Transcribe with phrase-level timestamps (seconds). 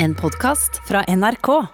[0.00, 1.66] En podkast fra NRK.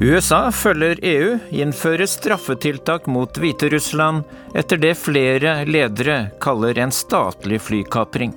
[0.00, 8.34] USA følger EU, innfører straffetiltak mot Hviterussland etter det flere ledere kaller en statlig flykapring.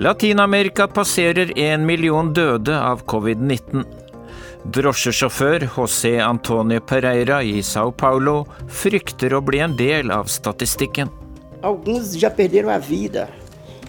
[0.00, 3.82] Latin-Amerika passerer én million døde av covid-19.
[4.62, 11.10] Drosjesjåfør José Antonio Pereira i Sao Paulo frykter å bli en del av statistikken.
[11.66, 13.26] Alguns já perderam a vida.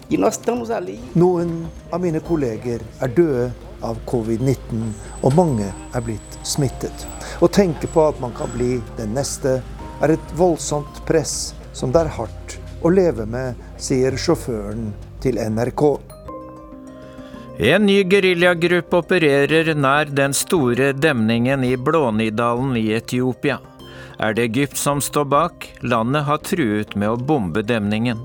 [0.08, 0.98] E nós estamos ali.
[1.14, 3.44] Noen av mine kolleger er døde
[3.86, 4.82] av covid-19,
[5.22, 7.06] og mange er blitt smittet.
[7.38, 9.60] Å tenke på at man kan bli den neste,
[10.02, 14.90] er et voldsomt press som det er hardt å leve med, sier sjåføren
[15.22, 15.84] til NRK.
[17.60, 23.58] En ny geriljagruppe opererer nær den store demningen i Blånidalen i Etiopia.
[24.20, 25.66] Er det Egypt som står bak?
[25.80, 28.20] Landet har truet med å bombe demningen.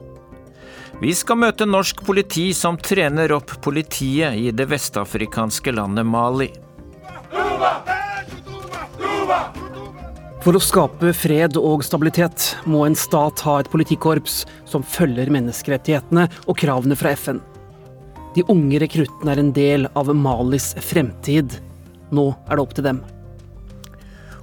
[1.01, 6.47] Vi skal møte norsk politi som trener opp politiet i det vestafrikanske landet Mali.
[10.45, 16.27] For å skape fred og stabilitet må en stat ha et politikorps som følger menneskerettighetene
[16.45, 17.39] og kravene fra FN.
[18.35, 21.55] De unge rekruttene er en del av Malis fremtid.
[22.13, 23.01] Nå er det opp til dem.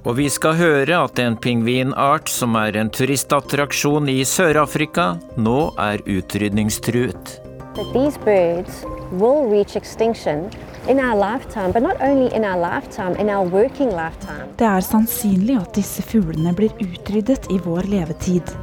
[0.03, 6.03] Og vi skal høre at en pingvinart som er en turistattraksjon i Sør-Afrika, nå er
[6.03, 7.37] utrydningstruet.
[7.75, 10.49] that these birds will reach extinction
[10.91, 14.47] lifetime, but not only in our lifetime, in our working lifetime.
[14.57, 18.53] Det er sannsynlig at disse fuglene blir utryddet i vår levetid.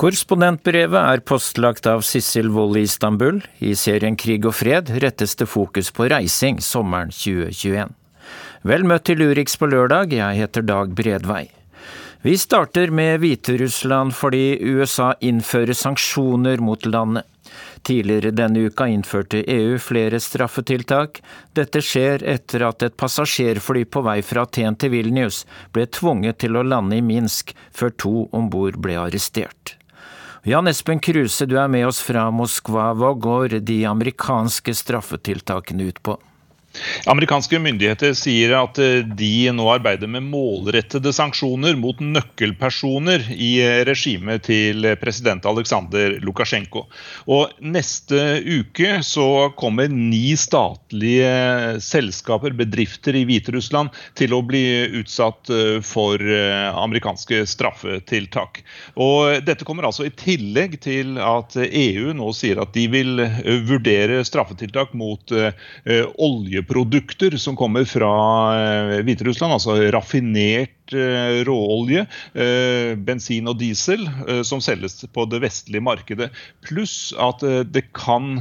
[0.00, 3.42] Korrespondentbrevet er postlagt av Sissel Wold i Istanbul.
[3.60, 7.92] I serien Krig og fred rettes det fokus på reising sommeren 2021.
[8.64, 11.50] Vel møtt til Urix på lørdag, jeg heter Dag Bredvei.
[12.24, 17.24] Vi starter med Hviterussland fordi USA innfører sanksjoner mot landet.
[17.82, 21.22] Tidligere denne uka innførte EU flere straffetiltak.
[21.56, 26.60] Dette skjer etter at et passasjerfly på vei fra Aten til Vilnius ble tvunget til
[26.60, 29.76] å lande i Minsk før to om bord ble arrestert.
[30.44, 32.90] Jan Espen Kruse, du er med oss fra Moskva.
[32.96, 36.16] Hva går de amerikanske straffetiltakene ut på?
[37.10, 43.80] Amerikanske myndigheter sier at eh, de nå arbeider med målrettede sanksjoner mot nøkkelpersoner i eh,
[43.88, 46.84] regimet til president Aleksandr Lukasjenko.
[47.30, 54.62] Og Neste uke så kommer ni statlige selskaper, bedrifter i Hviterussland, til å bli
[55.00, 58.62] utsatt eh, for amerikanske straffetiltak.
[59.00, 63.24] Og Dette kommer altså i tillegg til at EU nå sier at de vil
[63.66, 65.32] vurdere straffetiltak mot
[66.20, 68.10] olje oljeprodukter som kommer fra
[68.56, 74.08] eh, Hviterussland, altså raffinert eh, råolje, eh, bensin og diesel,
[74.44, 76.30] som selges på det vestlige markedet.
[76.66, 77.40] Pluss at
[77.72, 78.40] det kan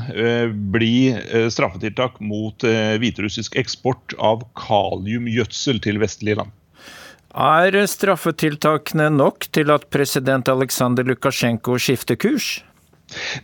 [0.72, 1.16] bli
[1.50, 6.52] straffetiltak mot hviterussisk eksport av kaliumgjødsel til vestlige land.
[7.30, 12.60] Er straffetiltakene nok til at president Aleksandr Lukasjenko skifter kurs?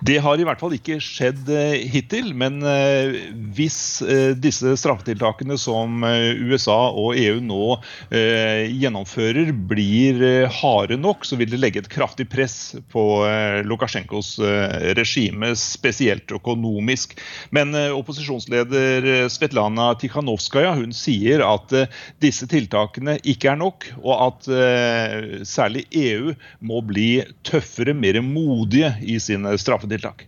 [0.05, 2.31] Det har i hvert fall ikke skjedd eh, hittil.
[2.37, 3.17] Men eh,
[3.55, 7.61] hvis eh, disse straffetiltakene som USA og EU nå
[8.15, 10.21] gjennomfører, blir
[10.59, 13.03] harde nok, så vil det legge et kraftig press på
[13.65, 14.35] Lukasjenkos
[14.97, 17.15] regime, spesielt økonomisk.
[17.55, 21.73] Men opposisjonsleder Svetlana Tikhanovskaja sier at
[22.23, 24.49] disse tiltakene ikke er nok, og at
[25.49, 27.09] særlig EU må bli
[27.47, 30.25] tøffere, mer modige i sine straffetiltak.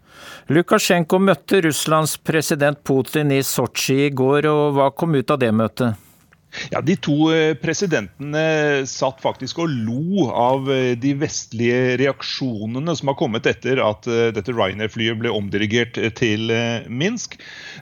[0.53, 5.53] Lukasjenko møtte Russlands president Putin i Sotsji i går, og hva kom ut av det
[5.55, 6.06] møtet?
[6.72, 13.12] Ja, De to eh, presidentene satt faktisk og lo av eh, de vestlige reaksjonene som
[13.12, 16.52] har kommet etter at eh, dette Ryanair-flyet ble omdirigert til
[16.88, 17.38] Minsk.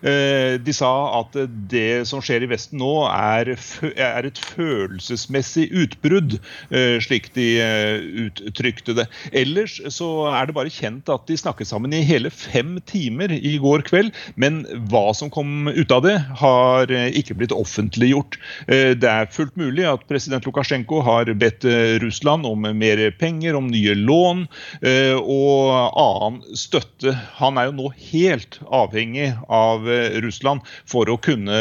[0.05, 1.35] De sa at
[1.71, 6.37] det som skjer i Vesten nå, er, et følelsesmessig utbrudd,
[7.03, 7.47] slik de
[8.25, 9.07] uttrykte det.
[9.35, 13.55] Ellers så er det bare kjent at de snakket sammen i hele fem timer i
[13.61, 14.13] går kveld.
[14.39, 18.39] Men hva som kom ut av det, har ikke blitt offentliggjort.
[18.67, 23.57] Eh, det er fullt mulig at president Lukasjenko har bedt eh, Russland om mer penger,
[23.57, 24.45] om nye lån
[24.81, 27.15] eh, og annen støtte.
[27.39, 29.85] Han er jo nå helt avhengig av
[30.23, 31.55] Russland for å kunne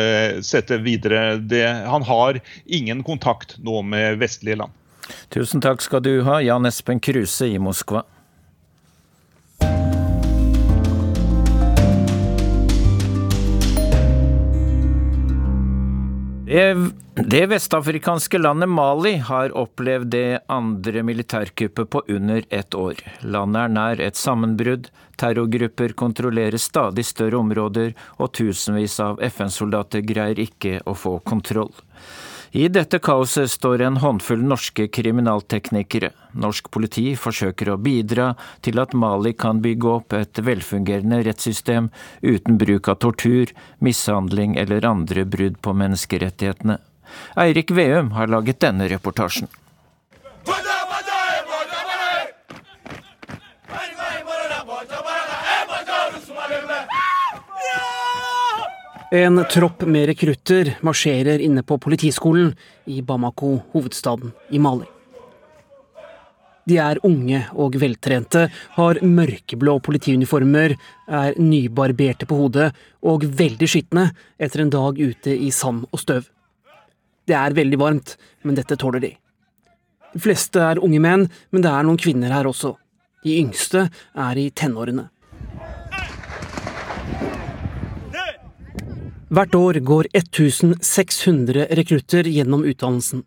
[0.45, 1.67] sette videre det.
[1.89, 4.75] Han har ingen kontakt nå med vestlige land.
[5.35, 8.05] Tusen takk skal du ha, Jan Espen Kruse i Moskva.
[16.45, 23.01] Det vestafrikanske landet Mali har opplevd det andre militærkuppet på under ett år.
[23.21, 30.43] Landet er nær et sammenbrudd, terrorgrupper kontrollerer stadig større områder, og tusenvis av FN-soldater greier
[30.45, 31.73] ikke å få kontroll.
[32.55, 36.13] I dette kaoset står en håndfull norske kriminalteknikere.
[36.39, 38.29] Norsk politi forsøker å bidra
[38.63, 41.89] til at Mali kan bygge opp et velfungerende rettssystem
[42.23, 43.51] uten bruk av tortur,
[43.83, 46.79] mishandling eller andre brudd på menneskerettighetene.
[47.35, 49.51] Eirik Veum har laget denne reportasjen.
[59.15, 62.49] En tropp med rekrutter marsjerer inne på politiskolen
[62.91, 64.89] i Bamako, hovedstaden i Mali.
[66.67, 70.75] De er unge og veltrente, har mørkeblå politiuniformer,
[71.07, 72.73] er nybarberte på hodet
[73.07, 76.27] og veldig skitne etter en dag ute i sand og støv.
[77.23, 79.15] Det er veldig varmt, men dette tåler de.
[80.11, 82.75] De fleste er unge menn, men det er noen kvinner her også.
[83.23, 83.87] De yngste
[84.27, 85.13] er i tenårene.
[89.35, 93.25] Hvert år går 1600 rekrutter gjennom utdannelsen.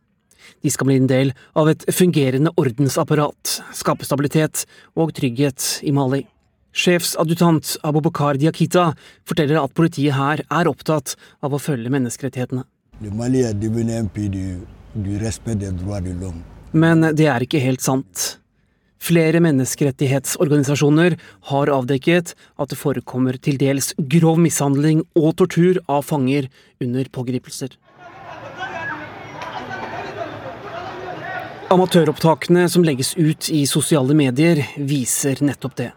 [0.64, 4.64] De skal bli en del av et fungerende ordensapparat, skape stabilitet
[4.96, 6.22] og trygghet i Mali.
[6.72, 8.94] Sjefsadjutant Abubakar Diakita
[9.28, 12.64] forteller at politiet her er opptatt av å følge menneskerettighetene.
[16.72, 18.38] Men det er ikke helt sant.
[18.98, 21.18] Flere menneskerettighetsorganisasjoner
[21.52, 26.50] har avdekket at det forekommer til dels grov mishandling og tortur av fanger
[26.84, 27.76] under pågripelser.
[31.68, 35.90] Amatøropptakene som legges ut i sosiale medier, viser nettopp det.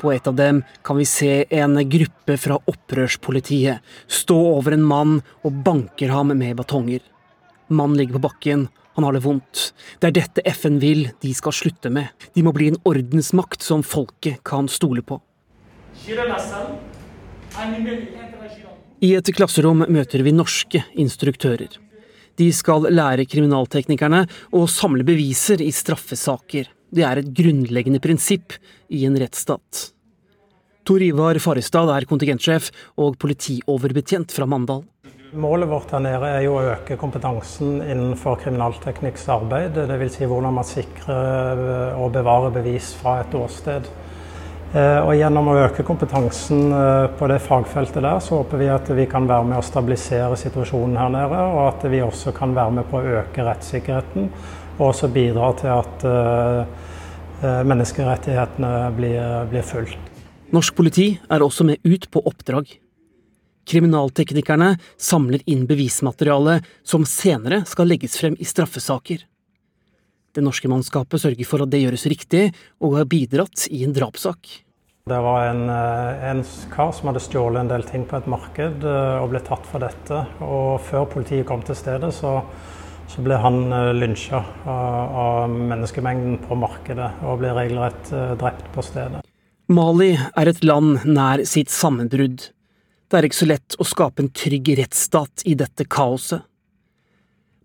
[0.00, 5.20] På et av dem kan vi se en gruppe fra opprørspolitiet stå over en mann
[5.46, 7.00] og banker ham med batonger.
[7.70, 9.62] Mannen ligger på bakken han har det vondt.
[9.98, 12.10] Det er dette FN vil de skal slutte med.
[12.34, 15.20] De må bli en ordensmakt som folket kan stole på.
[19.04, 21.80] I et klasserom møter vi norske instruktører.
[22.38, 24.24] De skal lære kriminalteknikerne
[24.54, 26.70] å samle beviser i straffesaker.
[26.94, 28.56] Det er et grunnleggende prinsipp
[28.90, 29.90] i en rettsstat.
[30.84, 32.68] Tor Ivar Farestad er kontingentsjef
[33.00, 34.82] og politioverbetjent fra Mandal.
[35.34, 39.74] Målet vårt her nede er jo å øke kompetansen innenfor kriminalteknikks arbeid.
[39.74, 40.12] Dvs.
[40.14, 43.88] Si hvordan man sikrer eh, og bevarer bevis fra et åsted.
[44.74, 48.92] Eh, og gjennom å øke kompetansen eh, på det fagfeltet der, så håper vi at
[48.94, 51.42] vi kan være med å stabilisere situasjonen her nede.
[51.56, 54.30] Og at vi også kan være med på å øke rettssikkerheten.
[54.76, 56.06] Og også bidra til at
[57.66, 59.20] menneskerettighetene blir,
[59.50, 60.10] blir fulgt.
[60.54, 62.70] Norsk politi er også med ut på oppdrag.
[63.68, 69.24] Kriminalteknikerne samler inn bevismateriale som senere skal legges frem i straffesaker.
[70.34, 72.48] Det norske mannskapet sørger for at det gjøres riktig,
[72.82, 74.64] og har bidratt i en drapssak.
[75.04, 78.86] Det var en, eh, en, kar som hadde stjålet en del ting på et marked
[78.88, 80.22] eh, og ble tatt for dette.
[80.40, 82.38] Og før politiet kom til stedet, så,
[83.12, 88.86] så ble han eh, lynsja av, av, menneskemengden på markedet og ble regelrett drept på
[88.88, 89.20] stedet.
[89.68, 92.48] Mali er et land nær sitt sammenbrudd.
[93.14, 96.42] Det er ikke så lett å skape en trygg rettsstat i dette kaoset.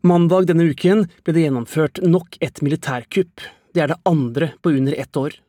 [0.06, 3.42] Mandag denne uken ble det gjennomført nok et militærkupp.
[3.74, 5.40] Det er det andre på under ett år.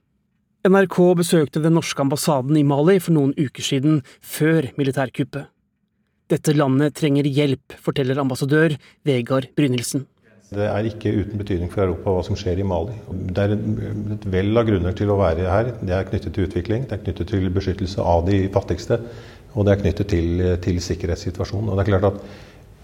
[0.65, 5.53] NRK besøkte den norske ambassaden i Mali for noen uker siden, før militærkuppet.
[6.33, 10.07] Dette landet trenger hjelp, forteller ambassadør Vegard Brynildsen.
[10.51, 12.97] Det er ikke uten betydning for Europa hva som skjer i Mali.
[13.37, 13.53] Det er
[14.17, 15.75] et vell av grunner til å være her.
[15.79, 18.99] Det er knyttet til utvikling, det er knyttet til beskyttelse av de fattigste.
[19.55, 21.73] Og det er knyttet til, til sikkerhetssituasjonen.
[21.73, 22.23] Og det er klart at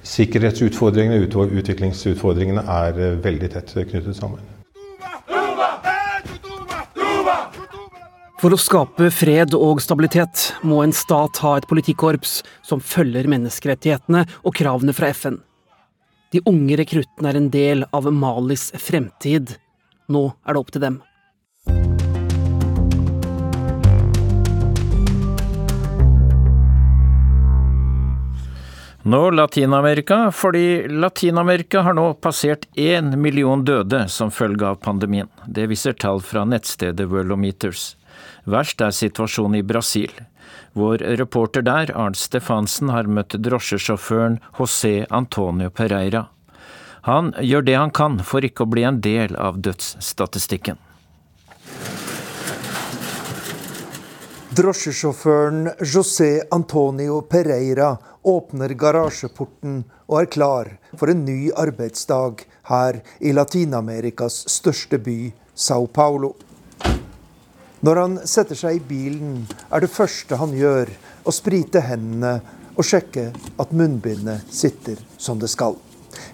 [0.06, 4.44] Sikkerhetsutfordringene og utviklingsutfordringene er eh, veldig tett knyttet sammen.
[8.36, 14.22] For å skape fred og stabilitet må en stat ha et politikkorps som følger menneskerettighetene
[14.44, 15.40] og kravene fra FN.
[16.30, 19.56] De unge rekruttene er en del av Malis fremtid.
[20.12, 21.00] Nå er det opp til dem.
[29.06, 35.28] Nå Latin-Amerika, fordi Latin-Amerika har nå passert én million døde som følge av pandemien.
[35.46, 37.84] Det viser tall fra nettstedet Worldometers.
[38.50, 40.10] Verst er situasjonen i Brasil.
[40.74, 46.24] Vår reporter der, Arnt Stefansen, har møtt drosjesjåføren José Antonio Pereira.
[47.06, 50.82] Han gjør det han kan for ikke å bli en del av dødsstatistikken.
[54.56, 57.90] Drosjesjåføren José Antonio Pereira
[58.22, 65.84] åpner garasjeporten og er klar for en ny arbeidsdag her i Latin-Amerikas største by, Sao
[65.92, 66.30] Paulo.
[67.84, 70.94] Når han setter seg i bilen, er det første han gjør
[71.26, 72.38] å sprite hendene
[72.78, 73.26] og sjekke
[73.60, 75.76] at munnbindet sitter som det skal.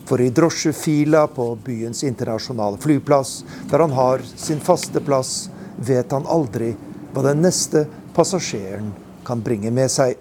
[0.07, 3.41] For i drosjefila på byens internasjonale flyplass,
[3.73, 5.49] der han har sin faste plass,
[5.83, 6.71] vet han aldri
[7.12, 8.92] hva den neste passasjeren
[9.26, 10.16] kan bringe med seg.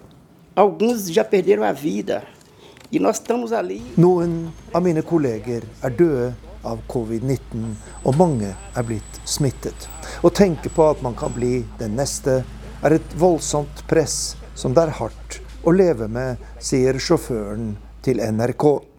[3.95, 4.33] Noen
[4.75, 6.31] av mine kolleger er døde
[6.67, 7.69] av covid-19,
[8.05, 9.87] og mange er blitt smittet.
[10.21, 12.41] Å tenke på at man kan bli den neste,
[12.81, 18.90] er et voldsomt press som det er hardt å leve med, sier sjåføren til NRK.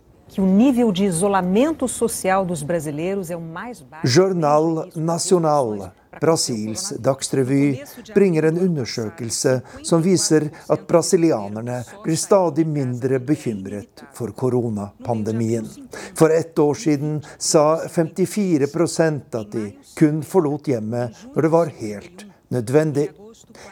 [4.05, 7.83] Jornal Nacional Brasils dagsrevy
[8.15, 15.69] bringer en undersøkelse som viser at brasilianerne blir stadig mindre bekymret for koronapandemien.
[16.15, 19.67] For ett år siden sa 54% at de
[19.99, 23.09] kun forlot hjemmet når det var helt nødvendig.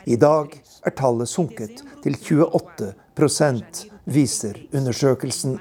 [0.04, 2.92] I dag er tallet sunket til 28
[4.10, 5.58] viser undersøkelsen.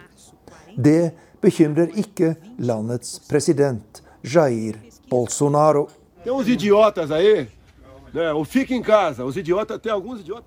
[0.78, 1.12] Det
[1.42, 4.76] bekymrer ikke landets president Jair
[5.10, 5.88] Bolsonaro.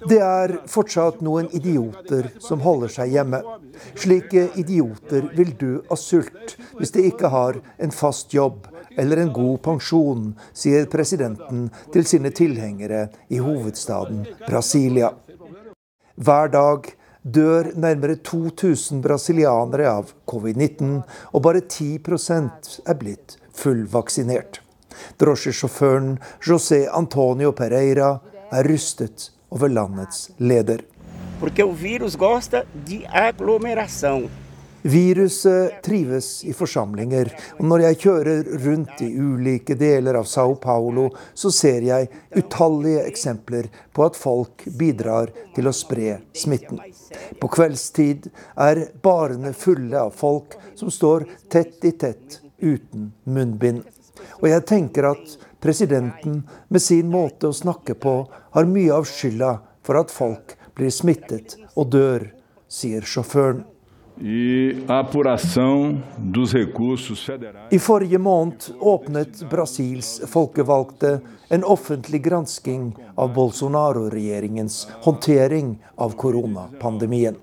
[0.08, 3.40] Det er fortsatt noen idioter som holder seg hjemme.
[3.94, 8.66] Slike idioter vil dø av sult hvis de ikke har en fast jobb
[8.98, 15.14] eller en god pensjon, sier presidenten til sine tilhengere i hovedstaden Brasilia.
[16.16, 16.90] Hver dag
[17.22, 21.02] dør nærmere 2000 brasilianere av covid-19,
[21.32, 24.60] og bare 10% er blitt fullvaksinert.
[25.20, 28.18] Drosjesjåføren José Antonio Pereira
[28.52, 30.82] er rystet over landets leder.
[34.82, 41.06] Viruset trives i forsamlinger, og når jeg kjører rundt i ulike deler av Sao Paulo,
[41.38, 46.82] så ser jeg utallige eksempler på at folk bidrar til å spre smitten.
[47.38, 48.26] På kveldstid
[48.66, 53.84] er barene fulle av folk som står tett i tett uten munnbind.
[54.42, 58.16] Og jeg tenker at presidenten med sin måte å snakke på
[58.56, 62.32] har mye av skylda for at folk blir smittet og dør,
[62.66, 63.62] sier sjåføren.
[64.24, 64.74] I
[67.78, 77.36] forrige måned åpnet Brasils folkevalgte en offentlig gransking av Bolsonaro-regjeringens håndtering av koronapandemien.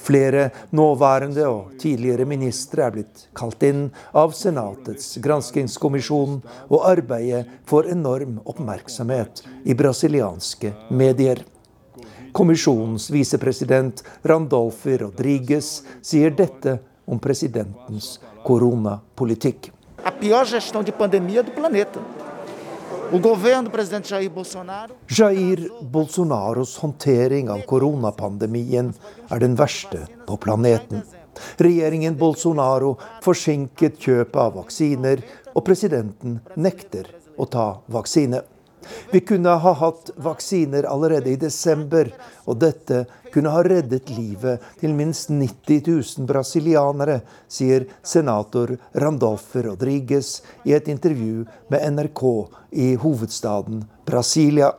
[0.00, 6.40] Flere nåværende og tidligere ministre er blitt kalt inn av Senatets granskingskommisjon,
[6.72, 11.44] og arbeidet får enorm oppmerksomhet i brasilianske medier.
[12.32, 16.78] Kommisjonens visepresident Randolfi Rodriguez sier dette
[17.10, 19.70] om presidentens koronapolitikk.
[25.18, 28.92] Jair Bolsonaros håndtering av koronapandemien
[29.30, 31.02] er den verste på planeten.
[31.58, 32.94] Regjeringen Bolsonaro
[33.24, 35.22] forsinket kjøpet av vaksiner,
[35.54, 37.10] og presidenten nekter
[37.40, 38.42] å ta vaksine.
[39.10, 42.10] Vi kunne ha hatt vaksiner allerede i desember,
[42.44, 45.86] og dette kunne ha reddet livet til minst 90
[46.18, 52.22] 000 brasilianere, sier senator Randolfe Rodriguez i et intervju med NRK
[52.70, 54.72] i hovedstaden Brasilia.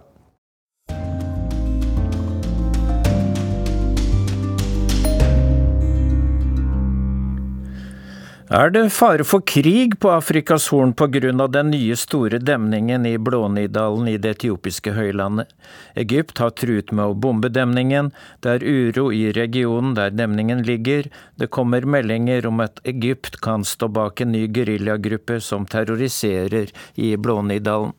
[8.52, 11.48] Er det fare for krig på Afrikas Horn pga.
[11.48, 15.48] den nye store demningen i Blånidalen i det etiopiske høylandet?
[15.96, 18.12] Egypt har truet med å bombe demningen.
[18.42, 21.08] Det er uro i regionen der demningen ligger.
[21.38, 27.16] Det kommer meldinger om at Egypt kan stå bak en ny geriljagruppe som terroriserer i
[27.16, 27.96] Blånidalen.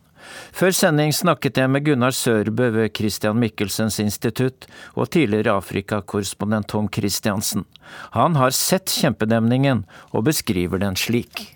[0.52, 6.90] Før sending snakket jeg med Gunnar Sørbø ved Christian Michelsens institutt og tidligere Afrikakorrespondent Tom
[6.92, 7.66] Christiansen.
[8.16, 11.50] Han har sett kjempedemningen og beskriver den slik.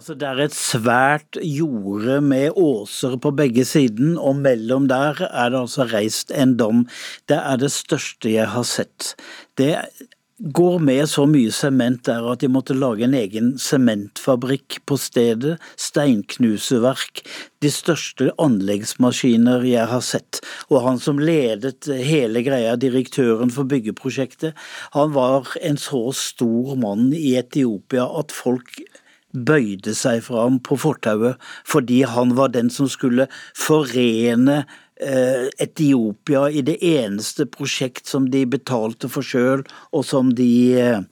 [0.00, 5.50] Altså, det er et svært jorde med åser på begge siden, og mellom der er
[5.52, 6.86] det altså reist en dom.
[7.28, 9.10] Det er det største jeg har sett.
[9.60, 9.74] Det
[10.40, 15.58] går med så mye sement der at de måtte lage en egen sementfabrikk på stedet,
[15.76, 17.20] steinknuseverk,
[17.60, 20.40] de største anleggsmaskiner jeg har sett.
[20.72, 24.56] Og han som ledet hele greia, direktøren for byggeprosjektet,
[24.96, 28.80] han var en så stor mann i Etiopia at folk
[29.30, 34.64] bøyde seg fra ham på fortauet fordi han var den som skulle forene
[35.00, 39.64] Etiopia i det eneste prosjekt som de betalte for sjøl,
[39.96, 41.02] og som de eh,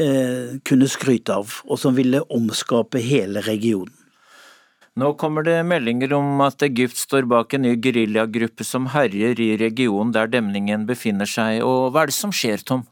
[0.00, 3.94] eh, kunne skryte av, og som ville omskape hele regionen.
[4.98, 9.52] Nå kommer det meldinger om at Egypt står bak en ny geriljagruppe som herjer i
[9.60, 12.82] regionen der demningen befinner seg, og hva er det som skjer, Tom?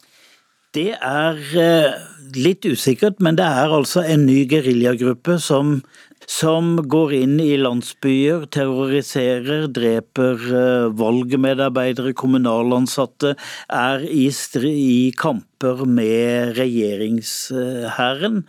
[0.77, 1.97] Det er eh,
[2.37, 5.81] litt usikkert, men det er altså en ny geriljagruppe som
[6.25, 13.37] som går inn i landsbyer, terroriserer, dreper eh, valgmedarbeidere, kommunalansatte,
[13.69, 14.27] er i,
[14.73, 18.43] i kamper med regjeringshæren.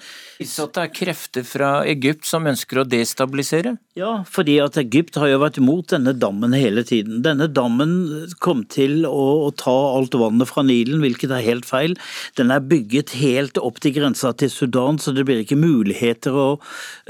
[0.43, 3.77] Så det er krefter fra Egypt som ønsker å destabilisere?
[3.97, 7.23] Ja, fordi at Egypt har jo vært imot denne dammen hele tiden.
[7.25, 11.95] Denne dammen kom til å, å ta alt vannet fra Nilen, hvilket er helt feil.
[12.37, 16.47] Den er bygget helt opp til grensa til Sudan, så det blir ikke muligheter å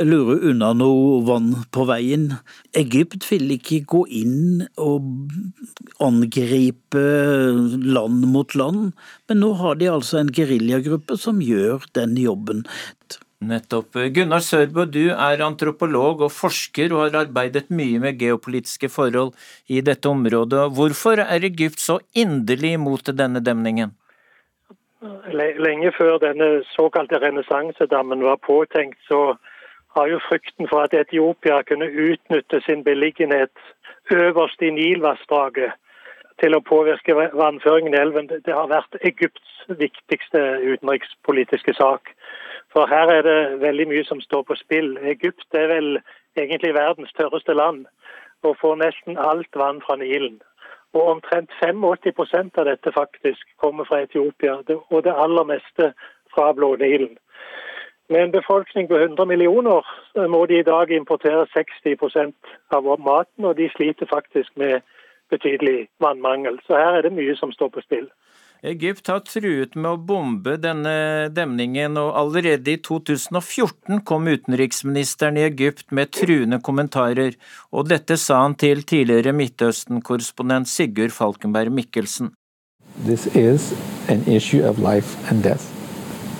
[0.05, 2.37] lure unna noe vann på veien.
[2.77, 5.09] Egypt vil ikke gå inn og
[6.03, 7.03] angripe
[7.97, 8.93] land mot land,
[9.27, 12.65] men nå har de altså en geriljagruppe som gjør den jobben.
[13.37, 13.93] Nettopp.
[14.15, 19.35] Gunnar Sørbø, du er antropolog og forsker og har arbeidet mye med geopolitiske forhold
[19.69, 20.63] i dette området.
[20.73, 23.93] Hvorfor er Egypt så inderlig imot denne demningen?
[25.61, 29.37] Lenge før denne såkalte renessansedammen var påtenkt, så
[29.93, 33.53] har jo frykten for at Etiopia kunne utnytte sin beliggenhet
[34.11, 35.77] øverst i Nilvassdraget
[36.41, 38.29] til å påvirke vannføringen i elven.
[38.29, 42.13] Det har vært Egypts viktigste utenrikspolitiske sak.
[42.73, 44.97] For her er det veldig mye som står på spill.
[45.13, 45.99] Egypt er vel
[46.37, 47.85] egentlig verdens tørreste land
[48.45, 50.37] og får nesten alt vann fra Nilen.
[50.93, 55.91] Og omtrent 85% av dette faktisk kommer fra Etiopia, og det aller meste
[56.33, 57.17] fra Blå-Nilen.
[58.09, 59.83] Med en befolkning på 100 millioner
[60.31, 64.79] må de i dag importere 60% av maten, og de sliter faktisk med
[65.33, 66.59] betydelig vannmangel.
[66.67, 68.07] Så her er det mye som står på spill.
[68.65, 75.45] Egypt har truet med å bombe denne demningen, og allerede i 2014 kom utenriksministeren i
[75.45, 77.37] Egypt med truende kommentarer,
[77.69, 82.33] og dette sa han til tidligere Midtøsten-korrespondent Sigurd Falkenberg Mikkelsen.
[83.05, 83.73] This is
[84.09, 85.69] an issue of life and death.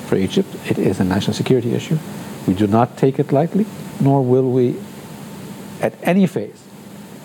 [0.10, 2.00] For Egypt, it is a national security issue.
[2.48, 3.68] We do not take it lightly,
[4.02, 4.74] nor will we,
[5.82, 6.64] at any phase,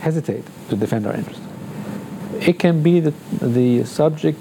[0.01, 1.52] hesitate to defend our interests.
[2.41, 4.39] It can be the, the subject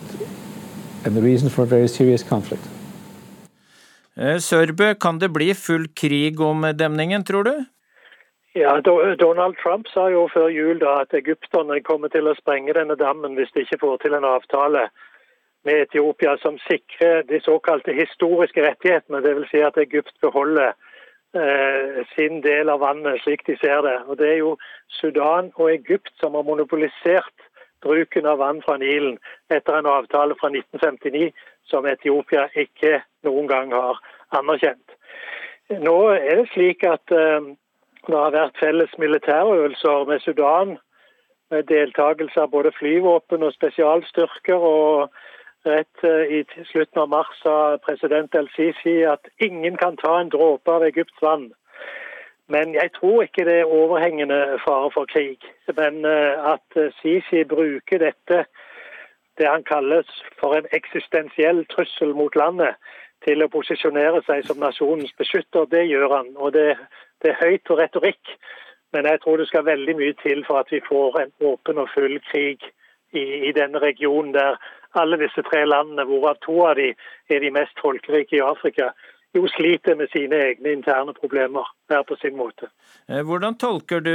[1.06, 2.64] and the reason for a very serious conflict.
[4.18, 7.66] Eh, Sørbø, kan det bli full krig om demningen, tror du?
[8.54, 8.82] Ja,
[9.20, 13.38] Donald Trump sa jo før jul da at egypterne kommer til å sprenge denne dammen
[13.38, 14.90] hvis de ikke får til en avtale
[15.64, 19.22] med Etiopia som sikrer de såkalte historiske rettighetene.
[19.24, 19.48] Dvs.
[19.52, 20.74] Si at Egypt beholder
[21.34, 23.98] eh, sin del av vannet slik de ser det.
[24.08, 24.58] Og Det er jo
[25.00, 27.48] Sudan og Egypt som har monopolisert
[27.82, 29.18] bruken av vann fra Nilen
[29.50, 31.32] etter en avtale fra 1959
[31.70, 34.00] som Etiopia ikke noen gang har
[34.38, 34.98] anerkjent.
[35.72, 37.52] Nå er det slik at eh,
[38.08, 40.78] det har vært felles militærøvelser med Sudan
[41.52, 44.58] med deltakelse av både flyvåpen og spesialstyrker.
[44.58, 45.10] og
[45.66, 50.74] Rett eh, i slutten av mars sa president El-Sisi at ingen kan ta en dråpe
[50.74, 51.52] av Egypts vann.
[52.54, 55.40] Men jeg tror ikke det er overhengende fare for krig.
[55.80, 58.46] Men eh, at eh, Sisi bruker dette,
[59.38, 60.10] det han kalles
[60.40, 62.76] for en eksistensiell trussel mot landet,
[63.26, 66.34] til å posisjonere seg som nasjonens beskytter, det gjør han.
[66.36, 66.76] Og det,
[67.22, 68.36] det er høyt og retorikk.
[68.92, 71.92] Men jeg tror det skal veldig mye til for at vi får en åpen og
[71.94, 72.66] full krig
[73.14, 74.58] i, i denne regionen der
[75.00, 76.90] alle disse tre landene, hvorav to av de
[77.32, 78.90] er de mest folkerike i Afrika,
[79.34, 82.68] jo sliter med sine egne interne problemer hver på sin måte.
[83.08, 84.14] Eh, hvordan tolker du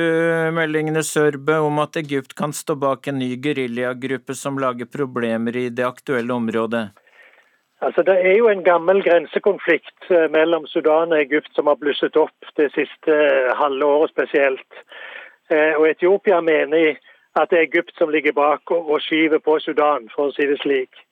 [0.56, 5.68] meldingene Sørbø om at Egypt kan stå bak en ny geriljagruppe som lager problemer i
[5.68, 6.86] det aktuelle området?
[7.80, 12.16] Altså, Det er jo en gammel grensekonflikt eh, mellom Sudan og Egypt som har blusset
[12.16, 14.86] opp det siste eh, halve året spesielt.
[15.46, 16.96] Og Etiopia mener
[17.38, 20.56] at det er Egypt som ligger bak og skyver på Sudan, for å si det
[20.58, 21.05] slik.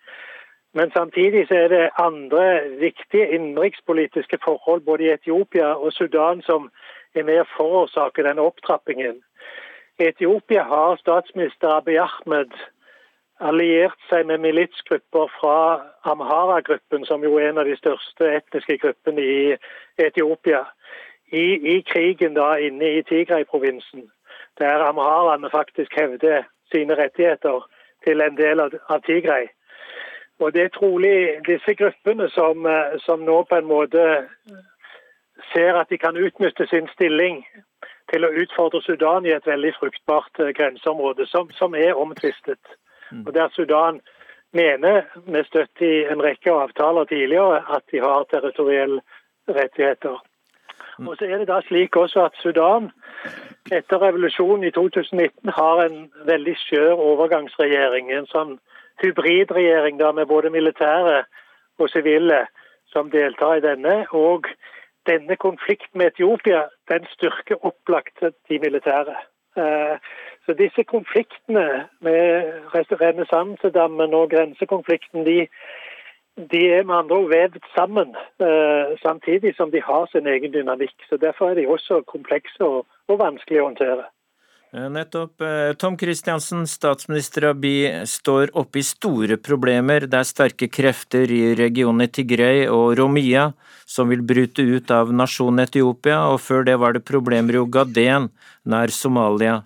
[0.75, 6.71] Men samtidig så er det andre viktige innenrikspolitiske forhold både i Etiopia og Sudan som
[7.15, 9.21] er med å forårsake denne opptrappingen.
[9.99, 12.57] I Etiopia har statsminister Abiy Ahmed
[13.41, 15.59] alliert seg med militsgrupper fra
[16.11, 19.39] Amhara-gruppen, som jo er en av de største etniske gruppene i
[19.99, 20.65] Etiopia,
[21.31, 24.11] i, i krigen da inne i Tigray-provinsen
[24.59, 27.67] der amharaene faktisk hevder sine rettigheter
[28.05, 29.49] til en del av Tigray.
[30.41, 31.17] Og Det er trolig
[31.47, 34.27] disse gruppene som, eh, som, nå på en måte
[35.53, 37.45] ser at de kan utnytte sin stilling
[38.13, 42.61] til å utfordre Sudan i et veldig fruktbart eh, grenseområde, som, som er omtvistet.
[43.27, 44.01] Og der Sudan
[44.53, 49.01] mener, med støtte i en rekke avtaler tidligere, at de har territorielle
[49.49, 50.19] rettigheter.
[50.99, 52.91] Og så er det da slik også at Sudan
[53.73, 58.13] etter revolusjonen i 2019 har en veldig skjør overgangsregjering.
[58.13, 58.59] En sånn
[59.03, 61.25] hybridregjering da med både militære
[61.79, 62.47] og sivile
[62.87, 64.07] som deltar i denne.
[64.11, 64.47] Og
[65.07, 69.17] denne konflikten med Etiopia den styrker opplagt de militære.
[69.57, 69.97] Eh,
[70.47, 72.25] så disse konfliktene med
[72.75, 75.47] renessansedammen og grensekonflikten, de,
[76.53, 80.97] de er med andre ord vevd sammen, eh, samtidig som de har sin egen dynamikk.
[81.09, 84.05] Så Derfor er de også komplekse og, og vanskelige å håndtere.
[84.75, 85.43] Eh, nettopp.
[85.79, 90.09] Tom Kristiansen, statsminister Abiy står oppe i store problemer.
[90.11, 93.53] Det er sterke krefter i regionene Tigray og Romia
[93.87, 98.31] som vil bryte ut av nasjonen Etiopia, og før det var det problemer i Ogaden,
[98.67, 99.61] nær Somalia.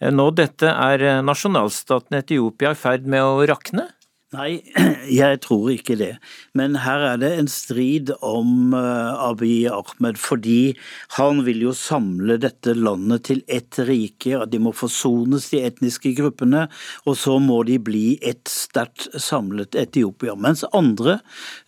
[0.00, 3.90] Nå dette er nasjonalstaten Etiopia i ferd med å rakne?
[4.34, 4.64] Nei,
[5.22, 6.14] jeg tror ikke det.
[6.58, 10.74] Men her er det en strid om uh, Abiy Ahmed, fordi
[11.18, 14.34] han vil jo samle dette landet til ett rike.
[14.40, 16.66] at De må forsones, de etniske gruppene,
[17.06, 20.34] og så må de bli et sterkt samlet Etiopia.
[20.34, 21.20] Mens andre,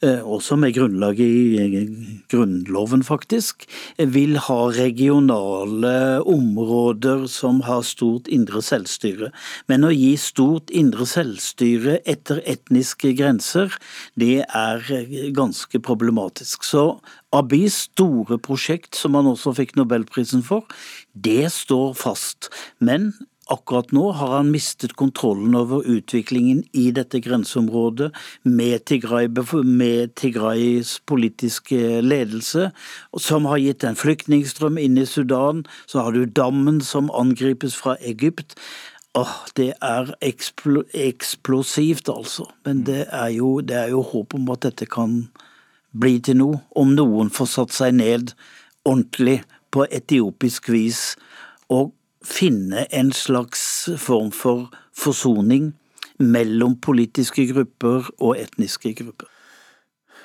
[0.02, 1.84] uh, også med grunnlag i
[2.32, 5.94] Grunnloven faktisk, vil ha regionale
[6.26, 9.30] områder som har stort indre selvstyre.
[9.70, 13.76] Men å gi stort indre selvstyre etter ett etniske grenser,
[14.18, 14.82] det er
[15.36, 16.66] ganske problematisk.
[16.66, 16.98] Så
[17.36, 20.66] Abis store prosjekt, som han også fikk nobelprisen for,
[21.12, 22.50] det står fast.
[22.80, 23.12] Men
[23.46, 28.08] Akkurat nå har han mistet kontrollen over utviklingen i dette grenseområdet
[28.42, 29.28] med, Tigray,
[29.62, 32.72] med Tigrays politiske ledelse,
[33.22, 35.62] som har gitt en flyktningstrøm inn i Sudan.
[35.86, 38.58] Så har du dammen som angripes fra Egypt.
[39.16, 42.44] Åh, det er ekspl eksplosivt, altså.
[42.64, 45.22] Men det er, jo, det er jo håp om at dette kan
[45.96, 46.58] bli til noe.
[46.76, 48.34] Om noen får satt seg ned
[48.84, 49.38] ordentlig
[49.72, 51.00] på etiopisk vis
[51.72, 51.94] og
[52.26, 55.72] finne en slags form for forsoning
[56.20, 59.35] mellom politiske grupper og etniske grupper.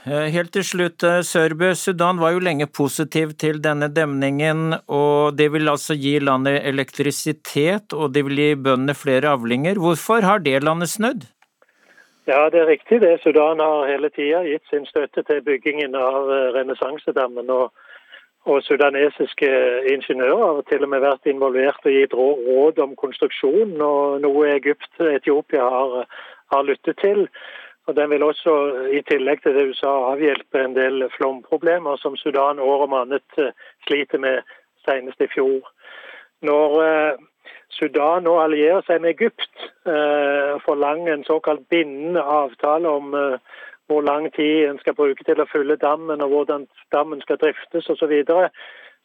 [0.02, 1.76] Eh, helt til slutt, eh, Sørbø.
[1.76, 7.94] Sudan var jo lenge positiv til denne demningen, og det vil altså gi landet elektrisitet,
[7.94, 9.78] og det vil gi bøndene flere avlinger.
[9.78, 11.30] Hvorfor har det landet snudd?
[12.26, 13.22] Ja, det er riktig det.
[13.22, 17.50] Sudan har hele tida gitt sin støtte til byggingen av eh, renessansedammen.
[17.50, 17.72] Og,
[18.50, 19.50] og, sudanesiske
[19.86, 24.98] ingeniører har til og med vært involvert og gitt råd om konstruksjon, og noe Egypt
[24.98, 26.08] og Etiopia har,
[26.50, 27.28] har lyttet til.
[27.91, 28.51] Og Den vil også,
[28.97, 33.51] i tillegg til det USA, avhjelpe en del flomproblemer som Sudan år om annet eh,
[33.88, 34.38] sliter med,
[34.88, 35.67] senest i fjor.
[36.41, 37.17] Når eh,
[37.75, 43.12] Sudan nå allierer seg med Egypt eh, og forlanger en såkalt bindende avtale om
[43.91, 47.91] hvor lang tid en skal bruke til å fylle dammen og hvordan dammen skal driftes
[47.91, 48.47] osv., så, videre,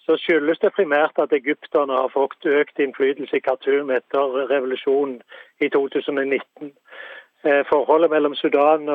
[0.07, 5.18] så skyldes det primært at egypterne har fått økt innflytelse i Khartoum etter revolusjonen
[5.59, 6.70] i 2019.
[7.47, 8.89] Eh, forholdet mellom Sudan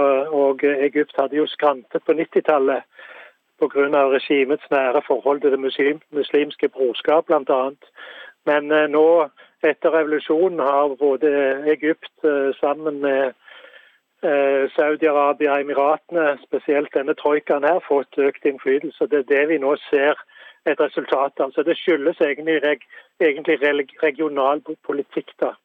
[0.43, 2.83] og Egypt hadde jo skrantet på 90-tallet
[3.59, 4.01] pga.
[4.15, 7.61] regimets nære forhold til det muslim, muslimske brorskap bl.a.
[8.45, 9.29] Men eh, nå,
[9.63, 11.29] etter revolusjonen, har både
[11.75, 13.33] Egypt eh, sammen med
[14.77, 19.07] Saudi-Arabia og Emiratene, spesielt denne troikaen her, fått økt innflytelse.
[19.09, 20.13] Det er det vi nå ser
[20.69, 21.49] et resultat av.
[21.55, 22.59] Så det skyldes egentlig,
[23.19, 23.57] egentlig
[24.03, 25.55] regional politikk da,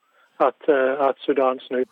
[0.41, 0.71] at,
[1.09, 1.85] at Sudan snur.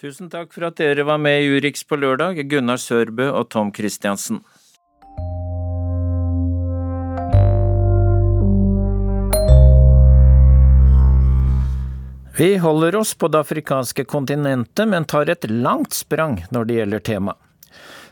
[0.00, 3.70] Tusen takk for at dere var med i Urix på lørdag, Gunnar Sørbø og Tom
[3.70, 4.40] Christiansen.
[12.34, 17.06] Vi holder oss på det afrikanske kontinentet, men tar et langt sprang når det gjelder
[17.12, 17.38] temaet.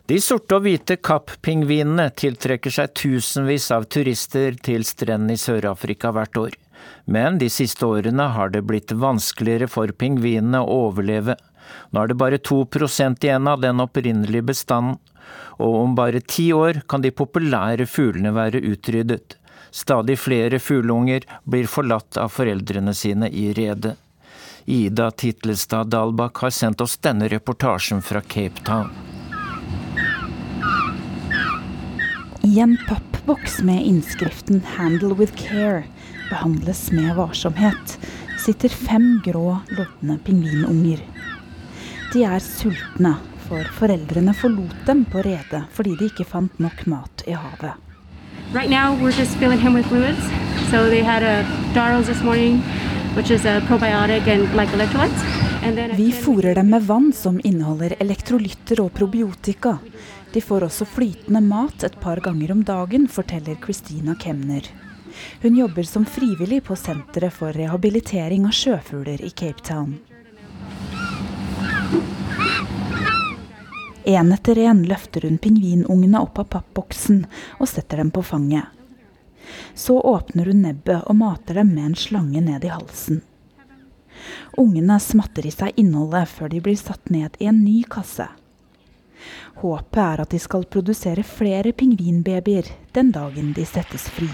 [0.06, 6.38] De sorte og hvite kapppingvinene tiltrekker seg tusenvis av turister til strendene i Sør-Afrika hvert
[6.38, 6.54] år.
[7.06, 11.38] Men de siste årene har det blitt vanskeligere for pingvinene å overleve.
[11.90, 14.98] Nå er det bare to prosent igjen av den opprinnelige bestanden,
[15.62, 19.36] og om bare ti år kan de populære fuglene være utryddet.
[19.72, 23.94] Stadig flere fugleunger blir forlatt av foreldrene sine i redet.
[24.64, 28.90] Ida Titlestad Dalbakk har sendt oss denne reportasjen fra Cape Town.
[32.42, 35.84] I en pappboks med innskriften 'Handle with care'
[36.30, 37.98] behandles med varsomhet,
[38.38, 41.11] sitter fem grå, lodne pingvinunger.
[42.12, 43.16] De er sultne,
[43.48, 47.74] for foreldrene forlot dem på redet fordi de ikke fant nok mat i havet.
[48.52, 50.32] Right now we're just filling him with fluids
[50.72, 51.44] So they had a
[51.74, 52.58] Daros this morning,
[53.14, 55.22] which is a probiotic and like electrolytes.
[55.96, 59.78] Vi fôrer dem med vann som inneholder elektrolytter og probiotika.
[60.32, 64.64] De får også flytende mat et par ganger om dagen, forteller Christina Kemner.
[65.42, 69.98] Hun jobber som frivillig på Senteret for rehabilitering av sjøfugler i Cape Town.
[74.04, 77.24] En etter en løfter hun pingvinungene opp av pappboksen
[77.58, 78.64] og setter dem på fanget.
[79.74, 83.20] Så åpner hun nebbet og mater dem med en slange ned i halsen.
[84.58, 88.28] Ungene smatter i seg innholdet før de blir satt ned i en ny kasse.
[89.62, 94.30] Håpet er at de skal produsere flere pingvinbabyer den dagen de settes fri.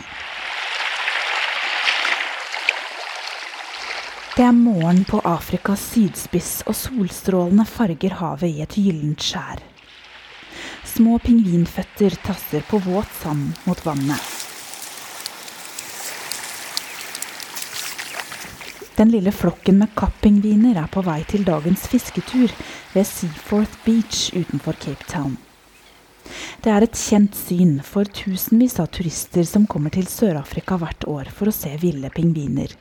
[4.38, 9.64] Det er morgen på Afrikas sydspiss, og solstrålene farger havet i et gyllent skjær.
[10.86, 14.22] Små pingvinføtter tasser på våt sand mot vannet.
[18.94, 22.54] Den lille flokken med kappingviner er på vei til dagens fisketur
[22.94, 25.34] ved Seaforth Beach utenfor Cape Town.
[26.62, 31.34] Det er et kjent syn for tusenvis av turister som kommer til Sør-Afrika hvert år
[31.34, 32.78] for å se ville pingviner.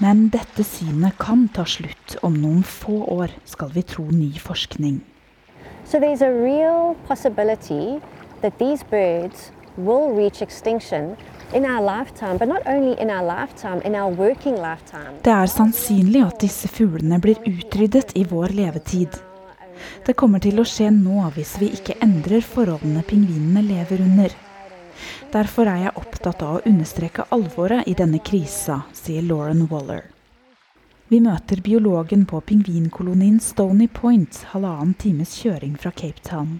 [0.00, 5.02] Men dette synet kan ta slutt om noen få år, skal vi tro ny forskning.
[5.84, 8.00] So there's a real possibility
[8.40, 11.16] that these birds will reach extinction
[11.52, 15.20] in our lifetime, but not only in our lifetime, in our working lifetime.
[15.24, 19.20] Det er sannsynlig at disse fuglene blir utryddet i vår levetid.
[20.06, 24.32] Det kommer til å skje nå hvis vi ikke endrer forholdene pingvinene lever under.
[25.30, 30.08] Derfor er jeg opptatt av å understreke alvoret i denne krisa, sier Lauren Waller.
[31.06, 36.56] Vi møter biologen på pingvinkolonien Stony Point, halvannen times kjøring fra Cape Town.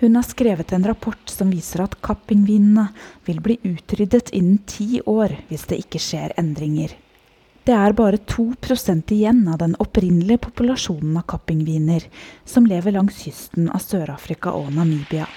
[0.00, 2.88] Hun har skrevet en rapport som viser at kappingvinene
[3.28, 6.96] vil bli utryddet innen ti år hvis det ikke skjer endringer.
[7.62, 8.48] Det er bare 2
[9.14, 12.08] igjen av den opprinnelige populasjonen av kappingviner
[12.44, 15.28] som lever langs kysten av Sør-Afrika og Namibia.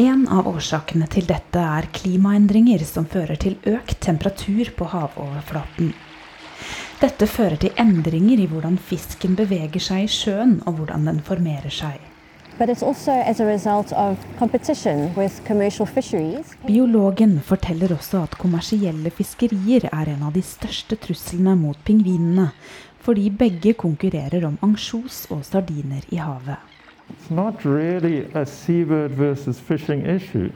[0.00, 5.90] En av årsakene til dette er klimaendringer som fører til økt temperatur på havoverflaten.
[7.02, 11.68] Dette fører til endringer i hvordan fisken beveger seg i sjøen, og hvordan den formerer
[11.68, 12.00] seg.
[16.72, 22.48] Biologen forteller også at kommersielle fiskerier er en av de største truslene mot pingvinene,
[23.04, 26.71] fordi begge konkurrerer om ansjos og sardiner i havet.
[27.12, 30.50] It's not really a seabird versus fishing issue.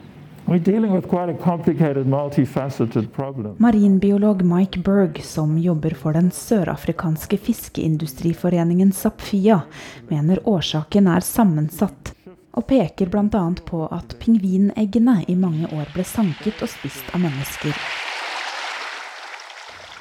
[3.59, 9.61] Marinbiolog Mike Berg, som jobber for den sørafrikanske fiskeindustriforeningen Sapfia,
[10.09, 12.15] mener årsaken er sammensatt,
[12.55, 13.45] og peker bl.a.
[13.67, 17.75] på at pingvineggene i mange år ble sanket og spist av mennesker.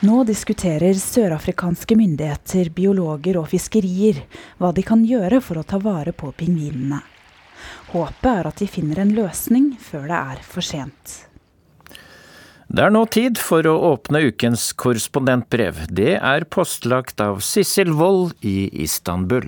[0.04, 4.26] Nå diskuterer sørafrikanske myndigheter, biologer og fiskerier
[4.60, 7.00] hva de kan gjøre for å ta vare på pingvinene.
[7.94, 11.22] Håpet er at de finner en løsning før det er for sent.
[12.68, 15.86] Det er nå tid for å åpne ukens korrespondentbrev.
[15.88, 19.48] Det er postlagt av Sissel Wold i Istanbul.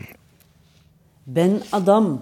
[1.26, 2.22] Ben Adam.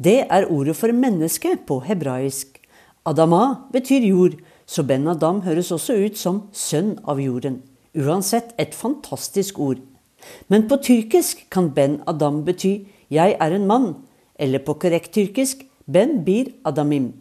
[0.00, 2.56] Det er ordet for menneske på hebraisk.
[3.06, 7.58] Adama betyr jord, så Ben Adam høres også ut som sønn av jorden.
[7.98, 9.80] Uansett et fantastisk ord.
[10.46, 13.96] Men på tyrkisk kan Ben Adam bety 'jeg er en mann',
[14.38, 17.12] eller på korrekt tyrkisk Ben bir adamim.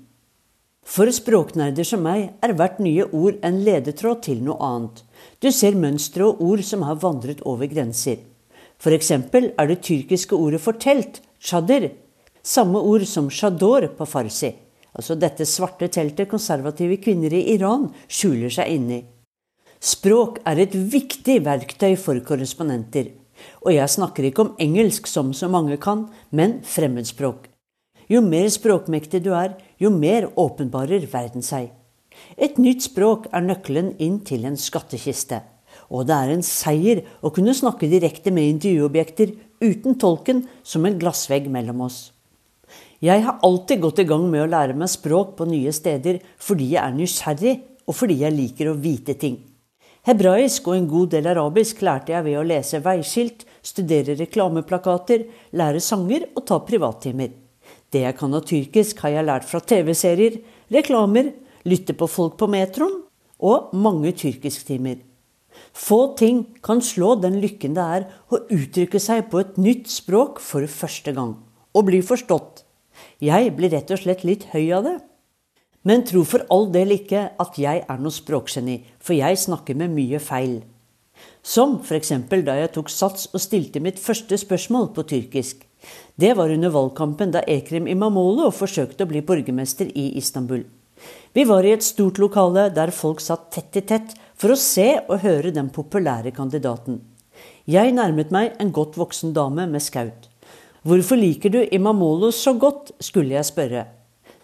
[0.84, 5.04] For språknerder som meg er hvert nye ord en ledetråd til noe annet.
[5.42, 8.18] Du ser mønstre og ord som har vandret over grenser.
[8.78, 11.92] For eksempel er det tyrkiske ordet for telt, chadir,
[12.44, 14.56] samme ord som shador på farsi.
[14.98, 19.04] Altså dette svarte teltet konservative kvinner i Iran skjuler seg inni.
[19.80, 23.14] Språk er et viktig verktøy for korrespondenter.
[23.64, 27.48] Og jeg snakker ikke om engelsk som så mange kan, men fremmedspråk.
[28.10, 31.70] Jo mer språkmektig du er, jo mer åpenbarer verden seg.
[32.36, 35.40] Et nytt språk er nøkkelen inn til en skattkiste.
[35.94, 40.98] Og det er en seier å kunne snakke direkte med intervjuobjekter uten tolken som en
[41.00, 42.10] glassvegg mellom oss.
[43.00, 46.74] Jeg har alltid gått i gang med å lære meg språk på nye steder fordi
[46.74, 47.54] jeg er nysgjerrig,
[47.88, 49.38] og fordi jeg liker å vite ting.
[50.06, 55.82] Hebraisk og en god del arabisk lærte jeg ved å lese veiskilt, studere reklameplakater, lære
[55.84, 57.32] sanger og ta privattimer.
[57.90, 60.40] Det jeg kan av tyrkisk, har jeg lært fra TV-serier,
[60.72, 61.34] reklamer,
[61.66, 63.02] lytte på folk på metroen
[63.40, 65.00] og mange tyrkisktimer.
[65.74, 70.44] Få ting kan slå den lykken det er å uttrykke seg på et nytt språk
[70.44, 71.38] for første gang,
[71.74, 72.69] og bli forstått.
[73.20, 74.98] Jeg blir rett og slett litt høy av det.
[75.84, 79.92] Men tro for all del ikke at jeg er noe språkgeni, for jeg snakker med
[79.96, 80.62] mye feil.
[81.44, 82.14] Som f.eks.
[82.32, 85.66] da jeg tok sats og stilte mitt første spørsmål på tyrkisk.
[86.20, 90.64] Det var under valgkampen da Ekrem Imamolo forsøkte å bli borgermester i Istanbul.
[91.36, 94.90] Vi var i et stort lokale der folk satt tett i tett for å se
[95.08, 97.02] og høre den populære kandidaten.
[97.68, 100.29] Jeg nærmet meg en godt voksen dame med skaut.
[100.84, 103.86] Hvorfor liker du Imamolo så godt, skulle jeg spørre.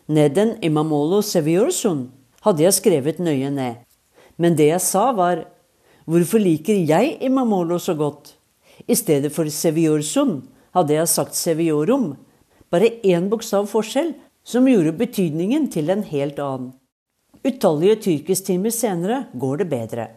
[0.08, 2.10] Neden Imamolo Seviorsun
[2.44, 3.80] hadde jeg skrevet nøye ned.
[4.38, 5.46] Men det jeg sa var
[6.06, 8.36] hvorfor liker jeg Imamolo så godt?
[8.88, 10.42] I stedet for Seviorsun
[10.76, 12.18] hadde jeg sagt Seviorum.
[12.70, 14.12] Bare én bokstav forskjell,
[14.44, 16.74] som gjorde betydningen til en helt annen.
[17.46, 20.08] Utallige tyrkisktimer senere går det bedre.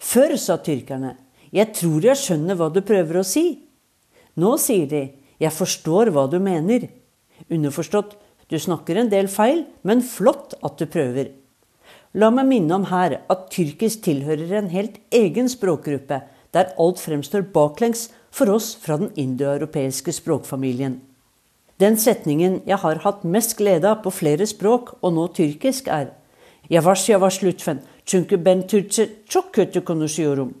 [0.00, 1.16] Før sa tyrkerne
[1.52, 3.58] 'Jeg tror jeg skjønner hva du prøver å si'.
[4.36, 5.02] Nå sier de
[5.40, 6.88] 'Jeg forstår hva du mener'.
[7.50, 8.16] Underforstått
[8.48, 11.30] 'Du snakker en del feil, men flott at du prøver'.
[12.14, 16.22] La meg minne om her at tyrkisk tilhører en helt egen språkgruppe,
[16.54, 21.00] der alt fremstår baklengs for oss fra den indoeuropeiske språkfamilien.
[21.80, 26.10] Den setningen jeg har hatt mest glede av på flere språk, og nå tyrkisk, er
[26.70, 30.54] Yavaş yavaş lütfen, çünkü ben Türkçe çok kötü konuşuyorum.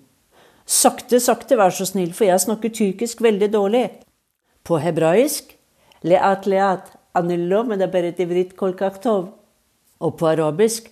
[0.66, 3.90] Sakte, sakte, vær så snill, for jeg snakker tyrkisk veldig dårlig.
[4.70, 5.48] På hebraisk
[6.06, 9.32] leat leat anillo medaberet ivrit kolkaktov.
[9.98, 10.86] Og på arabisk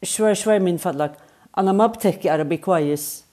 [0.00, 1.18] shway shway min fadlak
[1.52, 3.26] anamab tekki arabikwayis.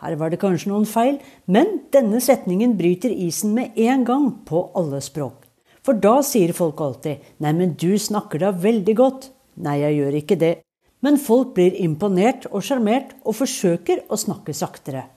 [0.00, 1.18] Her var det kanskje noen feil,
[1.50, 5.42] men denne setningen bryter isen med en gang på alle språk.
[5.82, 9.30] For da sier folk alltid 'Nei, men du snakker da veldig godt'.
[9.56, 10.54] Nei, jeg gjør ikke det.
[11.02, 15.08] Men folk blir imponert og sjarmert og forsøker å snakke saktere.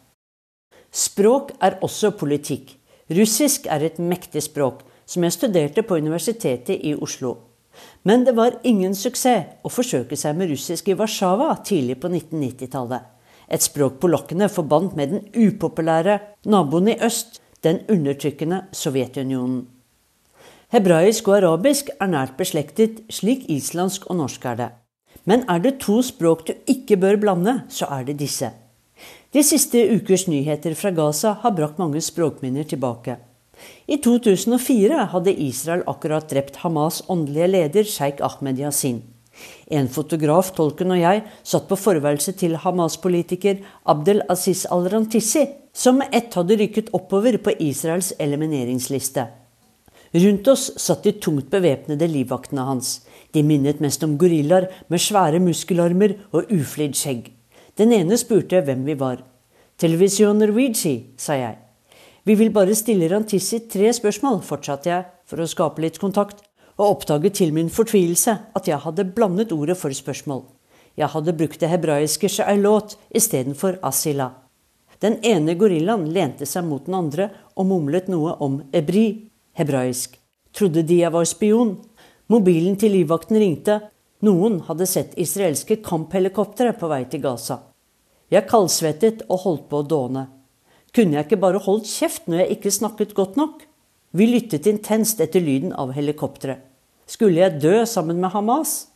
[0.91, 2.80] Språk er også politikk.
[3.13, 7.36] Russisk er et mektig språk, som jeg studerte på Universitetet i Oslo.
[8.04, 13.10] Men det var ingen suksess å forsøke seg med russisk i Warszawa tidlig på 1990-tallet.
[13.54, 19.67] Et språk polakkene forbandt med den upopulære naboen i øst, den undertrykkende Sovjetunionen.
[20.73, 24.69] Hebraisk og arabisk er nært beslektet, slik islandsk og norsk er det.
[25.30, 28.49] Men er det to språk du ikke bør blande, så er det disse.
[29.34, 33.15] De siste ukers nyheter fra Gaza har brakt mange språkminner tilbake.
[33.89, 39.02] I 2004 hadde Israel akkurat drept Hamas' åndelige leder sjeik Ahmed Yasin.
[39.74, 46.13] En fotograf, tolken og jeg satt på forværelset til Hamas-politiker Abdel Aziz al-Rantissi, som med
[46.13, 49.28] ett hadde rykket oppover på Israels elimineringsliste.
[50.13, 53.00] Rundt oss satt de tungt bevæpnede livvaktene hans.
[53.34, 57.32] De minnet mest om gorillaer med svære muskelarmer og uflidd skjegg.
[57.79, 59.23] Den ene spurte hvem vi var.
[59.81, 61.57] Television Norwegian, sa jeg.
[62.23, 66.43] Vi vil bare stille Rantissi tre spørsmål, fortsatte jeg, for å skape litt kontakt,
[66.77, 70.45] og oppdaget til min fortvilelse at jeg hadde blandet ordet for spørsmål.
[70.97, 74.29] Jeg hadde brukt det hebraiske sha'ilot istedenfor asila.
[75.01, 80.15] Den ene gorillaen lente seg mot den andre og mumlet noe om ebri, hebraisk.
[80.53, 81.75] Trodde de jeg var spion.
[82.29, 83.81] Mobilen til livvakten ringte,
[84.23, 87.59] noen hadde sett israelske kamphelikoptre på vei til Gaza.
[88.31, 90.27] Jeg kaldsvettet og holdt på å dåne.
[90.93, 93.65] Kunne jeg ikke bare holdt kjeft når jeg ikke snakket godt nok?
[94.13, 96.62] Vi lyttet intenst etter lyden av helikopteret.
[97.09, 98.88] Skulle jeg dø sammen med Hamas?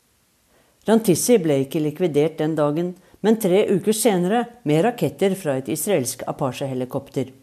[0.88, 2.94] Rantissi ble ikke likvidert den dagen,
[3.26, 7.34] men tre uker senere med raketter fra et israelsk Apache-helikopter.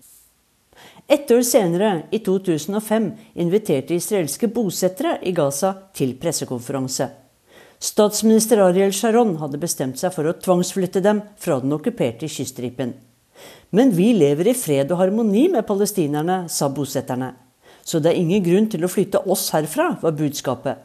[1.07, 3.11] Ett år senere, i 2005,
[3.45, 7.11] inviterte israelske bosettere i Gaza til pressekonferanse.
[7.85, 12.95] Statsminister Ariel Sharon hadde bestemt seg for å tvangsflytte dem fra den okkuperte kyststripen.
[13.77, 17.35] Men vi lever i fred og harmoni med palestinerne, sa bosetterne.
[17.85, 20.81] Så det er ingen grunn til å flytte oss herfra, var budskapet.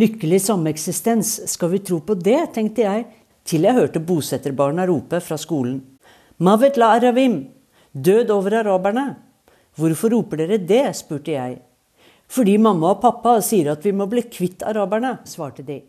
[0.00, 3.06] Lykkelig sameksistens, skal vi tro på det, tenkte jeg,
[3.46, 5.78] til jeg hørte bosetterbarna rope fra skolen.
[6.42, 7.44] Mavet la aravim!
[7.94, 9.06] Død over araberne!
[9.78, 10.88] Hvorfor roper dere det?
[11.04, 11.60] spurte jeg.
[12.26, 15.80] Fordi mamma og pappa sier at vi må bli kvitt araberne, svarte de.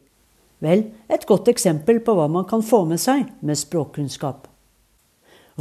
[0.61, 4.45] Vel, et godt eksempel på hva man kan få med seg med språkkunnskap.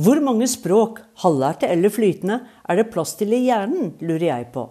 [0.00, 4.66] Hvor mange språk, halvlærte eller flytende, er det plass til i hjernen, lurer jeg på.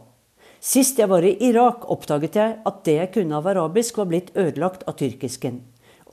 [0.61, 4.31] Sist jeg var i Irak, oppdaget jeg at det jeg kunne av arabisk, var blitt
[4.37, 5.61] ødelagt av tyrkisken.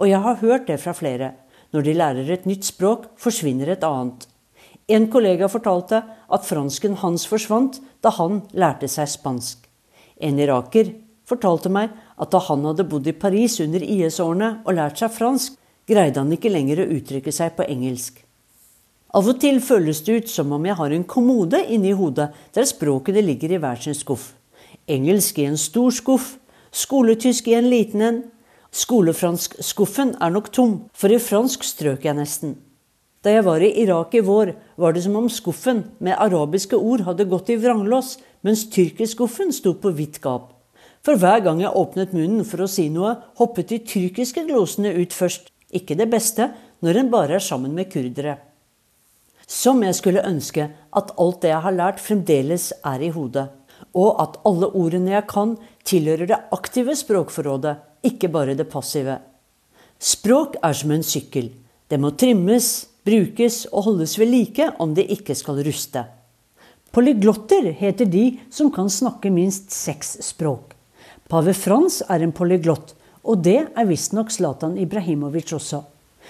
[0.00, 1.34] Og jeg har hørt det fra flere.
[1.74, 4.28] Når de lærer et nytt språk, forsvinner et annet.
[4.88, 9.64] En kollega fortalte at fransken hans forsvant da han lærte seg spansk.
[10.22, 10.94] En iraker
[11.26, 15.58] fortalte meg at da han hadde bodd i Paris under IS-årene og lært seg fransk,
[15.86, 18.22] greide han ikke lenger å uttrykke seg på engelsk.
[19.16, 22.66] Av og til føles det ut som om jeg har en kommode inni hodet der
[22.68, 24.34] språkene ligger i hver sin skuff.
[24.86, 26.36] engelsk i en stor skuff,
[26.70, 28.22] skoletysk i en liten en.
[28.70, 32.56] Skolefransk-skuffen er nok tom, for i fransk strøk jeg nesten.
[33.24, 37.06] Da jeg var i Irak i vår, var det som om skuffen med arabiske ord
[37.08, 40.55] hadde gått i vranglås, mens tyrkerskuffen sto på vidt gap.
[41.06, 45.14] For hver gang jeg åpnet munnen for å si noe, hoppet de tyrkiske glosene ut
[45.14, 45.52] først.
[45.70, 46.48] Ikke det beste
[46.82, 48.40] når en bare er sammen med kurdere.
[49.46, 50.66] Som jeg skulle ønske
[50.98, 53.46] at alt det jeg har lært, fremdeles er i hodet.
[53.94, 55.54] Og at alle ordene jeg kan,
[55.86, 57.76] tilhører det aktive språkforrådet,
[58.10, 59.20] ikke bare det passive.
[60.02, 61.52] Språk er som en sykkel.
[61.86, 66.02] Det må trimmes, brukes og holdes ved like om det ikke skal ruste.
[66.90, 70.75] Polyglotter heter de som kan snakke minst seks språk.
[71.26, 72.92] Pave Frans er en polyglott,
[73.26, 75.80] og det er visstnok Zlatan Ibrahimovic også.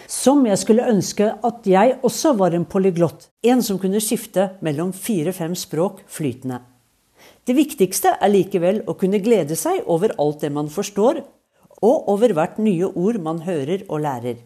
[0.09, 4.95] Som jeg skulle ønske at jeg også var en polyglott, en som kunne skifte mellom
[4.97, 6.63] fire-fem språk flytende.
[7.45, 11.21] Det viktigste er likevel å kunne glede seg over alt det man forstår,
[11.85, 14.41] og over hvert nye ord man hører og lærer.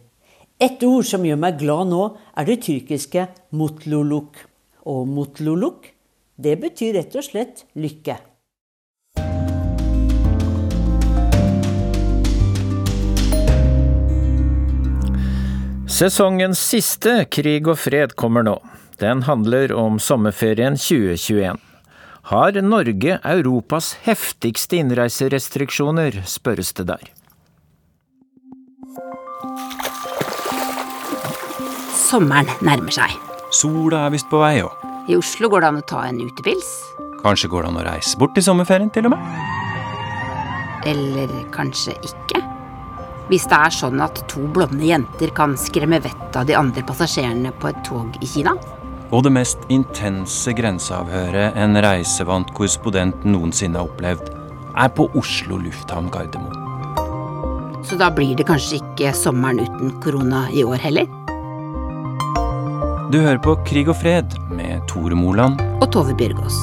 [0.58, 4.42] Et ord som gjør meg glad nå, er det tyrkiske mutluluk.
[4.90, 5.92] Og mutluluk,
[6.34, 8.18] det betyr rett og slett lykke.
[15.90, 18.54] Sesongens siste Krig og fred kommer nå.
[19.02, 21.58] Den handler om sommerferien 2021.
[22.30, 27.10] Har Norge Europas heftigste innreiserestriksjoner, spørres det der.
[31.96, 33.16] Sommeren nærmer seg.
[33.50, 34.86] Sola er visst på vei òg.
[35.10, 36.70] I Oslo går det an å ta en utepils.
[37.24, 39.26] Kanskje går det an å reise bort i sommerferien, til og med?
[40.86, 42.49] Eller kanskje ikke?
[43.30, 47.52] Hvis det er sånn at to blonde jenter kan skremme vettet av de andre passasjerene
[47.62, 48.56] på et tog i Kina?
[49.14, 54.32] Og det mest intense grenseavhøret en reisevant korrespondent noensinne har opplevd,
[54.74, 57.86] er på Oslo lufthavn Gardermoen.
[57.86, 61.06] Så da blir det kanskje ikke sommeren uten korona i år heller?
[63.14, 66.58] Du hører på Krig og fred med Tore Moland Og Tove Bjørgaas.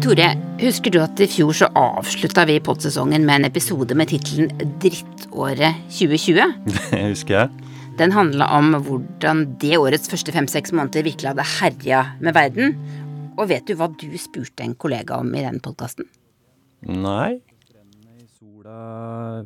[0.00, 0.30] Tore,
[0.62, 4.48] husker du at i fjor så avslutta vi podsesongen med en episode med tittelen
[4.80, 6.54] Drittåret 2020?
[6.88, 7.66] Det husker jeg.
[7.98, 12.72] Den handla om hvordan det årets første fem-seks måneder virkelig hadde herja med verden.
[13.36, 16.08] Og vet du hva du spurte en kollega om i den podkasten?
[16.80, 17.42] Nei.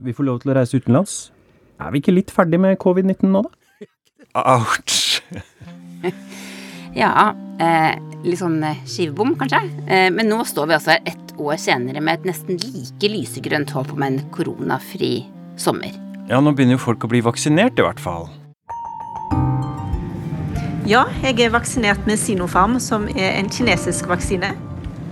[0.06, 1.16] Vi får lov til å reise utenlands.
[1.82, 3.90] Er vi ikke litt ferdig med covid-19 nå, da?
[4.54, 5.18] Ouch.
[6.94, 9.58] Ja, eh, litt sånn eh, skivebom, kanskje.
[9.90, 13.72] Eh, men nå står vi altså her ett år senere med et nesten like lysegrønt
[13.74, 15.24] håp om en koronafri
[15.58, 15.90] sommer.
[16.30, 18.28] Ja, nå begynner jo folk å bli vaksinert, i hvert fall.
[20.86, 24.52] Ja, jeg er vaksinert med Sinopharm, som er en kinesisk vaksine.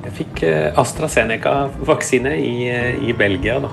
[0.04, 0.42] Jeg fikk
[0.78, 2.54] AstraZeneca-vaksine i,
[3.08, 3.72] i Belgia, da.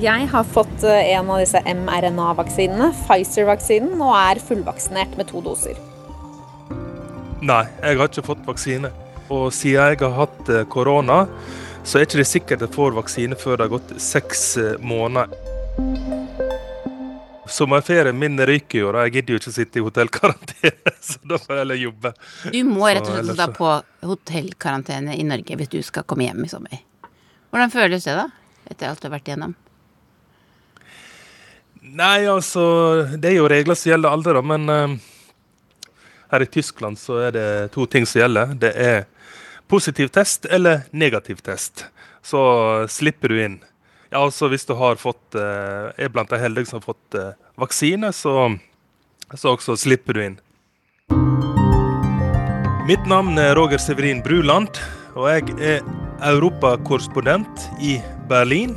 [0.00, 5.80] Jeg har fått en av disse mRNA-vaksinene, Pfizer-vaksinen, og er fullvaksinert med to doser.
[7.40, 8.90] Nei, jeg har ikke fått vaksine.
[9.32, 11.22] Og siden jeg har hatt korona,
[11.84, 14.42] så er det ikke sikkert jeg får vaksine før det har gått seks
[14.84, 15.32] måneder.
[17.50, 19.06] Sommerferien min ryker jo, da.
[19.06, 22.12] Jeg gidder jo ikke å sitte i hotellkarantene, så da får jeg heller jobbe.
[22.52, 23.72] Du må rett og slett da på
[24.06, 26.84] hotellkarantene i Norge hvis du skal komme hjem i sommer.
[27.50, 28.28] Hvordan føles det, da?
[28.70, 29.56] Etter alt du har vært igjennom?
[31.80, 32.62] Nei, altså
[33.16, 34.44] Det er jo regler som gjelder alle, da.
[34.52, 35.09] Men uh,
[36.30, 38.54] her i Tyskland så er det to ting som gjelder.
[38.58, 39.04] Det er
[39.70, 41.86] positiv test eller negativ test.
[42.22, 42.40] Så
[42.90, 43.58] slipper du inn.
[44.10, 47.32] Ja, altså Hvis du har fått, uh, er blant de heldige som har fått uh,
[47.60, 48.56] vaksine, så,
[49.34, 50.38] så også slipper du inn.
[52.90, 54.80] Mitt navn er Roger Severin Bruland,
[55.14, 55.86] og jeg er
[56.26, 58.00] europakorrespondent i
[58.30, 58.74] Berlin.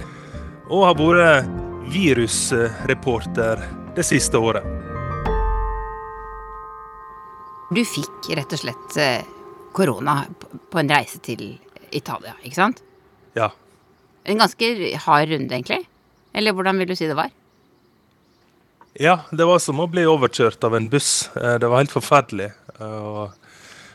[0.70, 1.50] Og har vært
[1.94, 3.62] virusreporter
[3.98, 4.83] det siste året.
[7.74, 8.98] Du fikk rett og slett
[9.74, 10.20] korona
[10.70, 11.56] på en reise til
[11.90, 12.84] Italia, ikke sant?
[13.38, 13.50] Ja.
[14.30, 14.70] En ganske
[15.06, 15.82] hard runde, egentlig?
[16.34, 17.32] Eller hvordan vil du si det var?
[18.94, 21.32] Ja, det var som å bli overkjørt av en buss.
[21.34, 22.52] Det var helt forferdelig.
[22.78, 23.34] Og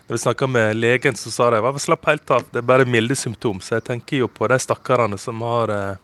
[0.09, 2.89] når vi snakka med legen, så sa de at slapp helt av, det er bare
[2.89, 3.61] milde symptom.
[3.61, 6.01] Så jeg tenker jo på de stakkarene som har eh,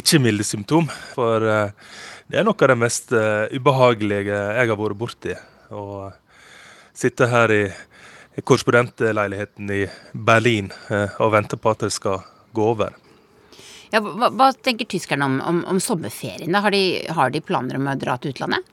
[0.00, 0.88] ikke milde symptom.
[1.12, 1.92] For eh,
[2.32, 5.36] det er noe av det mest eh, ubehagelige jeg har vært borti.
[5.68, 5.84] Å
[6.94, 7.62] sitte her i
[8.44, 10.70] korrespondentleiligheten i Berlin
[11.18, 12.22] og vente på at det skal
[12.52, 12.94] gå over.
[13.92, 16.54] Ja, hva, hva tenker tyskerne om, om, om sommerferien?
[16.54, 18.64] Har de, har de planer om å dra til utlandet?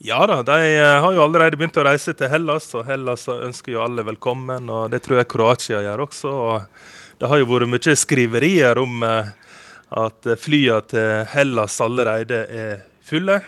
[0.00, 3.82] Ja da, de har jo allerede begynt å reise til Hellas, og Hellas ønsker jo
[3.84, 4.70] alle velkommen.
[4.72, 6.32] og Det tror jeg Kroatia gjør også.
[6.32, 13.42] og Det har jo vært mye skriverier om at flyene til Hellas allerede er fulle.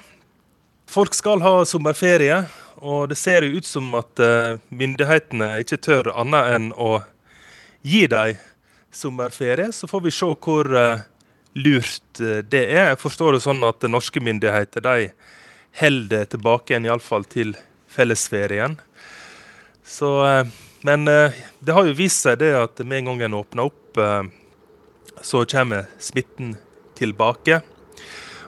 [0.93, 2.43] Folk skal ha sommerferie,
[2.83, 4.21] og det ser jo ut som at
[4.75, 6.97] myndighetene ikke tør annet enn å
[7.87, 8.41] gi dem
[8.93, 9.71] sommerferie.
[9.71, 10.67] Så får vi se hvor
[11.55, 12.91] lurt det er.
[12.91, 15.13] Jeg forstår det sånn at norske myndigheter de
[15.79, 17.55] holder tilbake igjen, iallfall til
[17.93, 18.75] fellesferien.
[19.87, 20.11] Så,
[20.83, 24.03] men det har jo vist seg det at med en gang en åpner opp,
[25.23, 26.57] så kommer smitten
[26.99, 27.63] tilbake.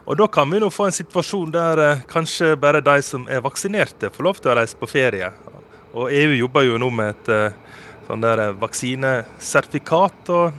[0.05, 4.11] Og Da kan vi nå få en situasjon der kanskje bare de som er vaksinerte,
[4.13, 5.31] får lov til å reise på ferie.
[5.97, 7.31] Og EU jobber jo nå med et
[8.05, 10.29] sånn der vaksinesertifikat.
[10.29, 10.53] og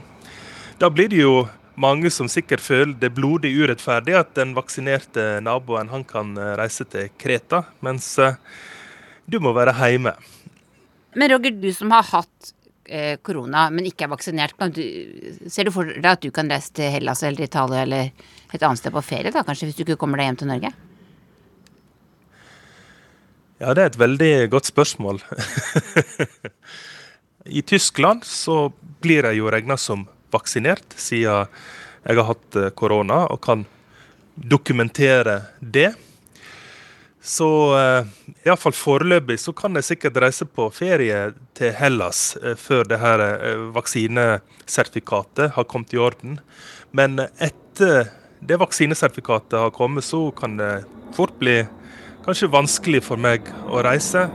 [0.80, 5.92] Da blir det jo mange som sikkert føler det blodig urettferdig at den vaksinerte naboen
[5.94, 8.16] han kan reise til Kreta, mens
[9.26, 10.16] du må være hjemme.
[11.14, 12.52] Men Roger, du som har hatt
[13.26, 14.82] korona, men ikke er vaksinert, du,
[15.50, 18.10] ser du for deg at du kan reise til Hellas eller Italia eller
[18.54, 20.72] et annet sted på ferie, da, kanskje, hvis du ikke kommer deg hjem til Norge?
[23.56, 25.22] Ja, det er et veldig godt spørsmål.
[27.58, 28.66] I Tyskland så
[29.00, 31.48] blir jeg jo regna som vaksinert, siden
[32.06, 33.64] jeg har hatt korona og kan
[34.36, 35.94] dokumentere det.
[37.26, 37.48] Så
[38.46, 43.24] iallfall foreløpig så kan jeg sikkert reise på ferie til Hellas før det her
[43.74, 46.38] vaksinesertifikatet har kommet i orden.
[46.94, 48.12] Men etter
[48.46, 50.84] det vaksinesertifikatet har kommet, så kan det
[51.16, 51.64] fort bli
[52.26, 54.28] kanskje vanskelig for meg å reise.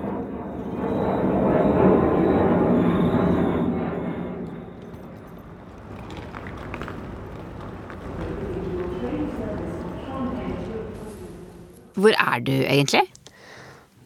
[12.01, 13.03] Hvor er du egentlig?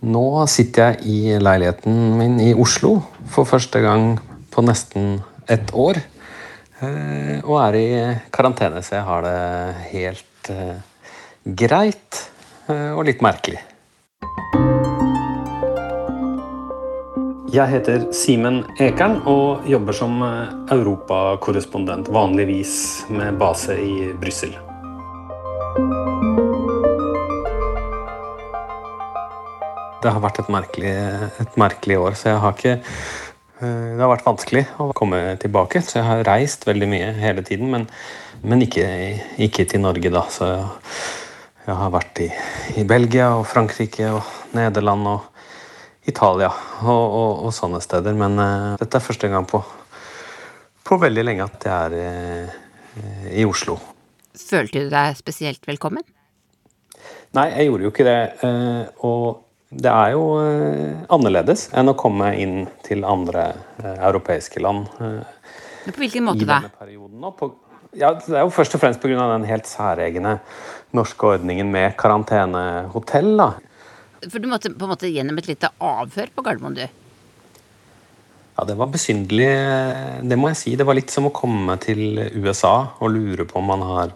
[0.06, 2.98] Nå sitter jeg i leiligheten min i Oslo
[3.32, 4.18] for første gang
[4.52, 5.22] på nesten
[5.52, 6.02] et år.
[7.46, 7.88] Og er i
[8.36, 9.40] karantene, så jeg har det
[9.94, 10.52] helt
[11.64, 12.20] greit
[12.68, 13.62] og litt merkelig.
[17.56, 20.20] Jeg heter Simen Ekern og jobber som
[20.76, 24.52] europakorrespondent, vanligvis med base i Brussel.
[30.06, 30.90] Det har vært et merkelig,
[31.42, 32.74] et merkelig år, så jeg har ikke
[33.58, 37.72] Det har vært vanskelig å komme tilbake, så jeg har reist veldig mye hele tiden.
[37.72, 37.88] Men,
[38.44, 38.86] men ikke,
[39.42, 40.22] ikke, til Norge, da.
[40.30, 40.66] Så jeg,
[41.64, 42.28] jeg har vært i,
[42.76, 45.24] i, Belgia og Frankrike og Nederland og
[46.06, 46.52] Italia
[46.84, 48.14] og, og, og sånne steder.
[48.20, 49.64] Men uh, dette er første gang på,
[50.86, 53.80] på veldig lenge at jeg er uh, i Oslo.
[54.38, 56.06] Følte du deg spesielt velkommen?
[57.40, 58.20] Nei, jeg gjorde jo ikke det.
[58.44, 59.45] Uh, og
[59.76, 60.24] det er jo
[61.12, 63.50] annerledes enn å komme inn til andre
[63.84, 64.88] europeiske land.
[65.00, 66.62] Men på hvilken måte da?
[67.96, 69.16] Ja, det er jo først og fremst pga.
[69.16, 70.40] den helt særegne
[70.96, 73.38] norske ordningen med karantenehotell.
[73.38, 73.54] da.
[74.26, 76.86] For du måtte på en måte gjennom et lite avhør på Gardermoen, du?
[78.56, 79.52] Ja, det var besynderlig.
[80.24, 80.76] Det må jeg si.
[80.80, 84.16] Det var litt som å komme til USA og lure på om man har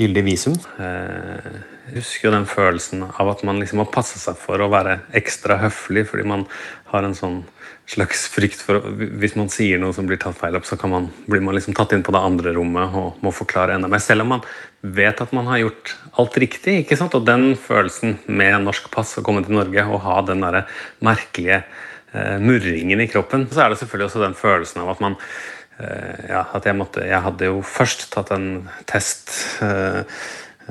[0.00, 0.56] gyldig visum.
[0.78, 5.02] Jeg husker jo den følelsen av at man liksom må passe seg for å være
[5.16, 6.46] ekstra høflig fordi man
[6.92, 7.42] har en sånn
[7.90, 8.80] slags frykt for
[9.20, 11.92] Hvis man sier noe som blir tatt feil opp, så man, blir man liksom tatt
[11.92, 14.00] inn på det andre rommet og må forklare enda mer.
[14.00, 14.46] Selv om man
[14.80, 16.78] vet at man har gjort alt riktig.
[16.80, 17.16] ikke sant?
[17.16, 20.62] Og den følelsen med norsk pass å komme til Norge og ha den der
[21.04, 25.18] merkelige eh, murringen i kroppen, så er det selvfølgelig også den følelsen av at man
[25.20, 28.48] eh, ja, at jeg måtte Jeg hadde jo først tatt en
[28.88, 29.34] test.
[29.60, 30.08] Eh,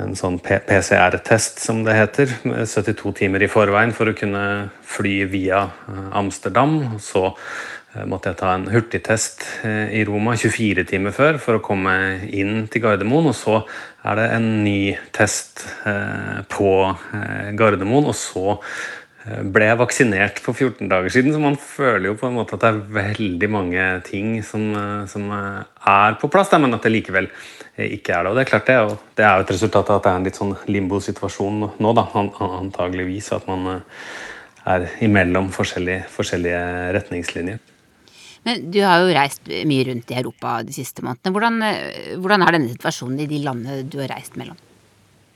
[0.02, 5.68] en sånn PCR-test, som det heter, 72 timer i forveien for å kunne fly via
[6.16, 6.98] Amsterdam.
[7.04, 7.30] Så
[8.10, 9.46] måtte jeg ta en hurtigtest
[9.94, 11.94] i Roma 24 timer før for å komme
[12.26, 13.30] inn til Gardermoen.
[13.30, 13.60] Og så
[14.02, 15.62] er det en ny test
[16.50, 16.74] på
[17.60, 18.58] Gardermoen, og så
[19.24, 22.66] ble jeg vaksinert for 14 dager siden, så man føler jo på en måte at
[22.66, 24.66] det er veldig mange ting som,
[25.08, 27.30] som er på plass, men at det likevel
[27.78, 28.32] ikke er det.
[28.32, 30.20] Og det er klart det, og det er jo et resultat av at det er
[30.20, 33.32] en litt sånn limbo-situasjon nå, da, antageligvis.
[33.38, 33.80] At man
[34.70, 36.66] er imellom forskjellige, forskjellige
[36.98, 37.64] retningslinjer.
[38.44, 41.34] Men Du har jo reist mye rundt i Europa de siste månedene.
[41.34, 44.60] Hvordan, hvordan er denne situasjonen i de landene du har reist mellom?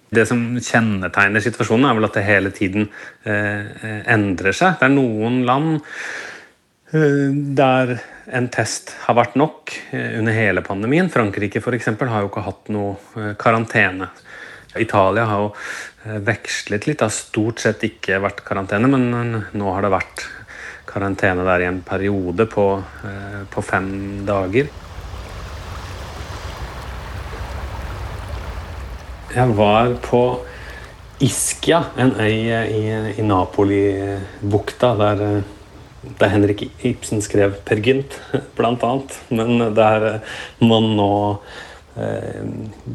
[0.08, 2.88] Det som kjennetegner situasjonen, er vel at det hele tiden
[3.28, 4.78] eh, endrer seg.
[4.80, 5.74] Det er noen land
[6.96, 11.10] eh, der en test har vært nok eh, under hele pandemien.
[11.12, 14.10] Frankrike for eksempel, har jo ikke hatt noe karantene.
[14.78, 19.86] Italia har jo eh, vekslet litt, har stort sett ikke vært karantene, men nå har
[19.86, 20.28] det vært
[20.88, 22.68] karantene der i en periode på,
[23.08, 23.90] eh, på fem
[24.28, 24.70] dager.
[29.38, 30.22] Jeg var på
[31.22, 32.82] Ischia, en øy i,
[33.18, 35.24] i Napoli-bukta, der,
[36.20, 38.20] der, Henrik Ibsen skrev 'Per Gynt',
[38.58, 39.20] annet.
[39.30, 40.22] Men der
[40.60, 41.42] man nå
[41.98, 42.44] eh,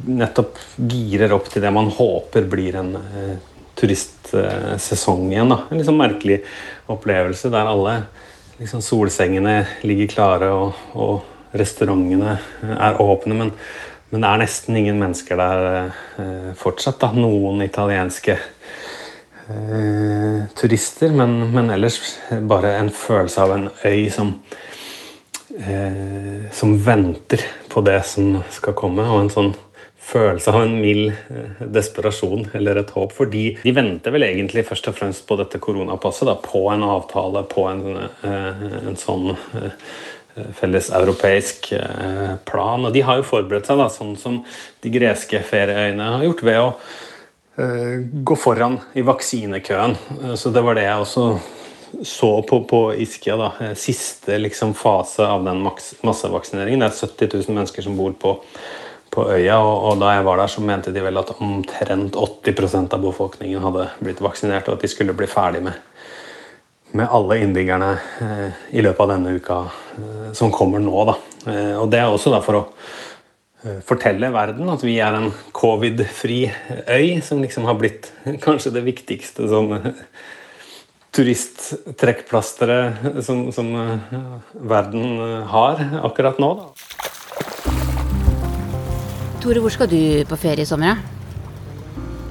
[0.06, 3.36] nettopp girer opp til det man håper blir en eh,
[3.78, 5.52] turistsesong igjen.
[5.52, 5.62] Da.
[5.70, 6.42] En liksom merkelig
[6.92, 7.96] opplevelse der alle
[8.58, 13.36] liksom, solsengene ligger klare og, og restaurantene er åpne.
[13.36, 13.52] Men,
[14.10, 15.68] men, det er nesten ingen mennesker der
[16.22, 17.00] eh, fortsatt.
[17.02, 17.12] Da.
[17.16, 18.38] Noen italienske
[19.48, 21.98] eh, turister, men, men, ellers
[22.30, 24.36] bare en følelse av en øy som
[25.58, 29.52] eh, som venter på det som skal komme, og en sånn
[30.02, 33.12] følelse av en mild eh, desperasjon eller et håp.
[33.16, 37.44] Fordi de venter vel egentlig først og fremst på dette koronapasset, da, på en avtale,
[37.50, 39.32] på en, eh, en sånn
[40.56, 41.74] felles europeisk
[42.48, 42.86] plan.
[42.88, 44.38] Og de har jo forberedt seg, da, sånn som
[44.80, 46.70] de greske ferieøyene har gjort, ved å
[47.52, 49.96] gå foran i vaksinekøen.
[50.40, 51.26] Så det var det jeg også
[52.08, 53.36] så på, på Iskia.
[53.36, 56.80] da, Siste liksom, fase av den massevaksineringen.
[56.80, 58.38] Det er 70 000 mennesker som bor på
[59.12, 59.58] på øya.
[59.60, 63.64] Og, og, da jeg var der, så mente de vel at omtrent 80% av befolkningen
[63.66, 65.76] hadde blitt vaksinert, og at de skulle bli ferdig med,
[66.96, 67.92] med alle innbyggerne
[68.24, 71.04] eh, i løpet av denne uka eh, som kommer nå.
[71.10, 71.18] Da.
[71.52, 73.00] Eh, og det er også da for å eh,
[73.86, 76.52] fortelle verden at vi er en covid-fri
[76.88, 78.12] øy, som liksom har blitt
[78.44, 79.94] kanskje det viktigste sånn
[81.12, 84.00] turisttrekkplasteret som, som
[84.56, 85.20] verden
[85.52, 86.50] har akkurat nå.
[86.58, 86.64] Da.
[89.42, 91.00] Tore, hvor skal du på ferie i sommer?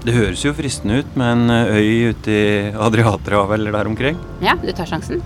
[0.02, 4.16] Det høres jo fristende ut med en eh, øy ute i Adriaterhavet eller der omkring.
[4.42, 5.22] Ja, du tar sjansen?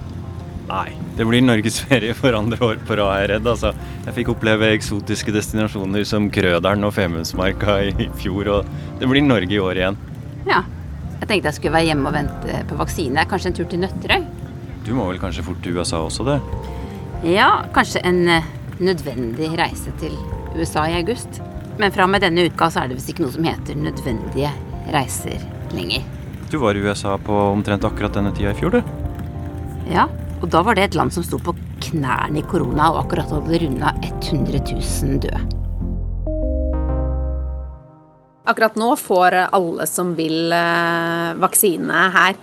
[0.65, 3.49] Nei, det blir norgesferie for andre år på rad, er redd.
[3.49, 3.69] Altså,
[4.07, 9.53] jeg fikk oppleve eksotiske destinasjoner som Krøderen og Femundsmarka i fjor, og det blir Norge
[9.53, 9.99] i år igjen.
[10.49, 10.63] Ja.
[11.19, 13.23] Jeg tenkte jeg skulle være hjemme og vente på vaksine.
[13.29, 14.25] Kanskje en tur til Nøtterøy?
[14.85, 16.39] Du må vel kanskje fort til USA også, det?
[17.29, 18.49] Ja, kanskje en eh,
[18.81, 20.13] nødvendig reise til
[20.57, 21.39] USA i august.
[21.79, 24.51] Men fra og med denne uka så er det visst ikke noe som heter nødvendige
[24.93, 25.39] reiser
[25.77, 26.05] lenger.
[26.51, 28.93] Du var i USA på omtrent akkurat denne tida i fjor, du.
[29.89, 30.09] Ja,
[30.45, 31.55] og da var det et land som sto på
[31.87, 35.39] knærne i korona og akkurat hadde runda 100 000 døde.
[38.45, 42.37] Akkurat nå får alle som vil eh, vaksine her.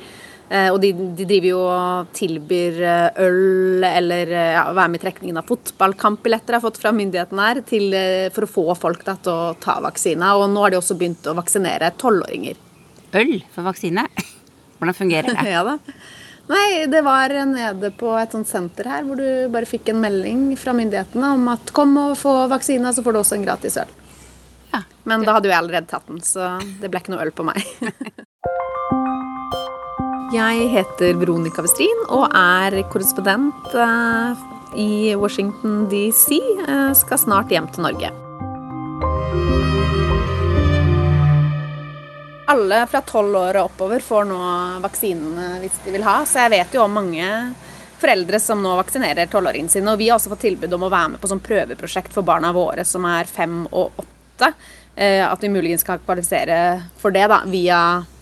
[0.50, 5.02] Eh, og de, de, driver jo og tilbyr eh, øl eller ja, være med i
[5.04, 7.94] trekningen av fotballkampbilletter jeg har fått fra myndighetene her, til,
[8.34, 10.32] for å få folk da, til å ta vaksine.
[10.40, 12.58] Og nå har de også begynt å vaksinere tolvåringer.
[13.22, 14.08] Øl for vaksine?
[14.82, 15.46] Hvordan fungerer det?
[15.54, 15.78] ja da.
[16.50, 20.56] Nei, det var nede på et sånt senter her hvor du bare fikk en melding
[20.58, 23.92] fra myndighetene om at kom og få vaksine, så får du også en gratis øl.
[24.72, 27.34] Ja, Men da hadde jo jeg allerede tatt den, så det ble ikke noe øl
[27.34, 27.62] på meg.
[30.32, 34.40] Jeg heter Veronica Westrin og er korrespondent eh,
[34.80, 36.40] i Washington DC.
[36.96, 38.08] Skal snart hjem til Norge.
[42.52, 44.38] Alle fra tolv år og oppover får nå
[44.84, 47.28] vaksinene hvis de vil ha, så jeg vet jo om mange
[48.02, 49.88] foreldre som nå vaksinerer tolvåringene sine.
[49.94, 52.50] Og vi har også fått tilbud om å være med på sånn prøveprosjekt for barna
[52.52, 54.50] våre som er fem og åtte.
[54.94, 56.58] Eh, at vi muligens kan kvalifisere
[57.00, 57.78] for det da, via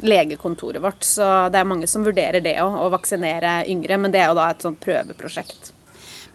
[0.07, 1.03] legekontoret vårt.
[1.03, 3.99] Så det er mange som vurderer det òg, å vaksinere yngre.
[3.99, 5.73] Men det er jo da et sånt prøveprosjekt.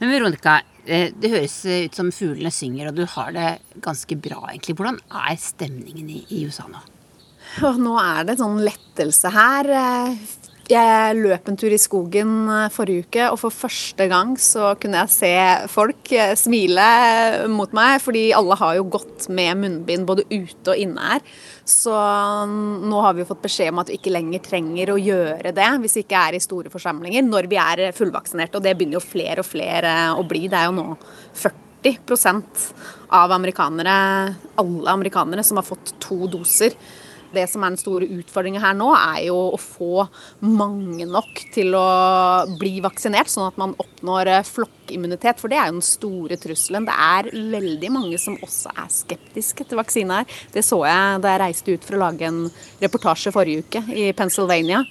[0.01, 4.41] Men Veronica, eh, det høres ut som fuglene synger, og du har det ganske bra,
[4.49, 4.75] egentlig.
[4.75, 6.83] Hvordan er stemningen i USA nå?
[7.63, 9.69] Og nå er det sånn lettelse her.
[9.71, 10.17] Eh,
[10.65, 15.03] jeg løp en tur i skogen eh, forrige uke, og for første gang så kunne
[15.03, 15.31] jeg se
[15.71, 16.87] folk eh, smile
[17.53, 18.01] mot meg.
[18.03, 21.23] Fordi alle har jo gått med munnbind både ute og inne her.
[21.69, 24.99] Så mm, nå har vi jo fått beskjed om at vi ikke lenger trenger å
[24.99, 28.59] gjøre det hvis vi ikke er i store forsamlinger når vi er fullvaksinerte.
[28.59, 30.49] Og det begynner jo flere og flere å bli.
[30.51, 30.99] Det er jo nå
[31.45, 32.67] 40%
[33.15, 33.97] av amerikanere,
[34.59, 36.75] alle amerikanere som har fått to doser
[37.35, 40.05] det som er den store utfordringen her nå, er jo å få
[40.45, 41.85] mange nok til å
[42.59, 45.41] bli vaksinert, sånn at man oppnår eh, flokkimmunitet.
[45.41, 46.87] For det er jo den store trusselen.
[46.87, 50.39] Det er veldig mange som også er skeptiske til vaksine her.
[50.55, 52.41] Det så jeg da jeg reiste ut for å lage en
[52.83, 54.83] reportasje forrige uke i Pennsylvania.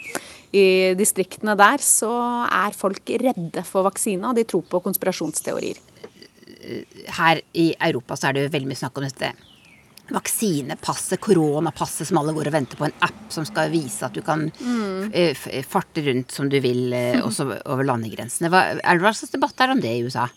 [0.55, 2.13] I distriktene der så
[2.47, 5.81] er folk redde for vaksine, og de tror på konspirasjonsteorier.
[7.19, 9.35] Her i Europa så er det jo veldig mye snakk om dette
[10.13, 14.21] vaksinepasset, koronapasset som alle går og venter på, en app som skal vise at du
[14.25, 15.13] kan mm.
[15.15, 18.53] uh, farte rundt som du vil, uh, også over landegrensene.
[18.53, 20.29] Hva, er det hva slags debatt er om det i USA?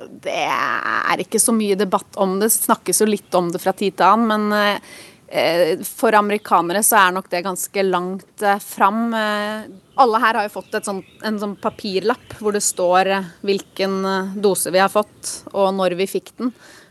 [0.00, 2.48] Det er ikke så mye debatt om det.
[2.54, 7.28] Snakkes jo litt om det fra tid til annen, men for amerikanere så er nok
[7.30, 9.12] det ganske langt fram.
[9.14, 13.12] Alle her har jo fått sånt, en sånn papirlapp hvor det står
[13.46, 14.00] hvilken
[14.42, 16.50] dose vi har fått og når vi fikk den.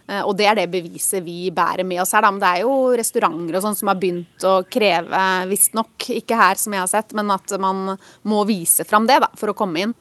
[0.09, 2.25] Eh, og det er det beviset vi bærer med oss her.
[2.25, 2.31] Da.
[2.33, 6.59] Men det er jo restauranter og sånn som har begynt å kreve, visstnok, ikke her
[6.61, 7.95] som jeg har sett, men at man
[8.27, 9.97] må vise fram det da, for å komme inn.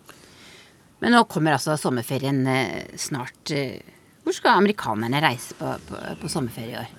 [0.98, 3.52] Men nå kommer altså sommerferien eh, snart.
[4.24, 6.94] Hvor skal amerikanerne reise på, på, på sommerferie i år?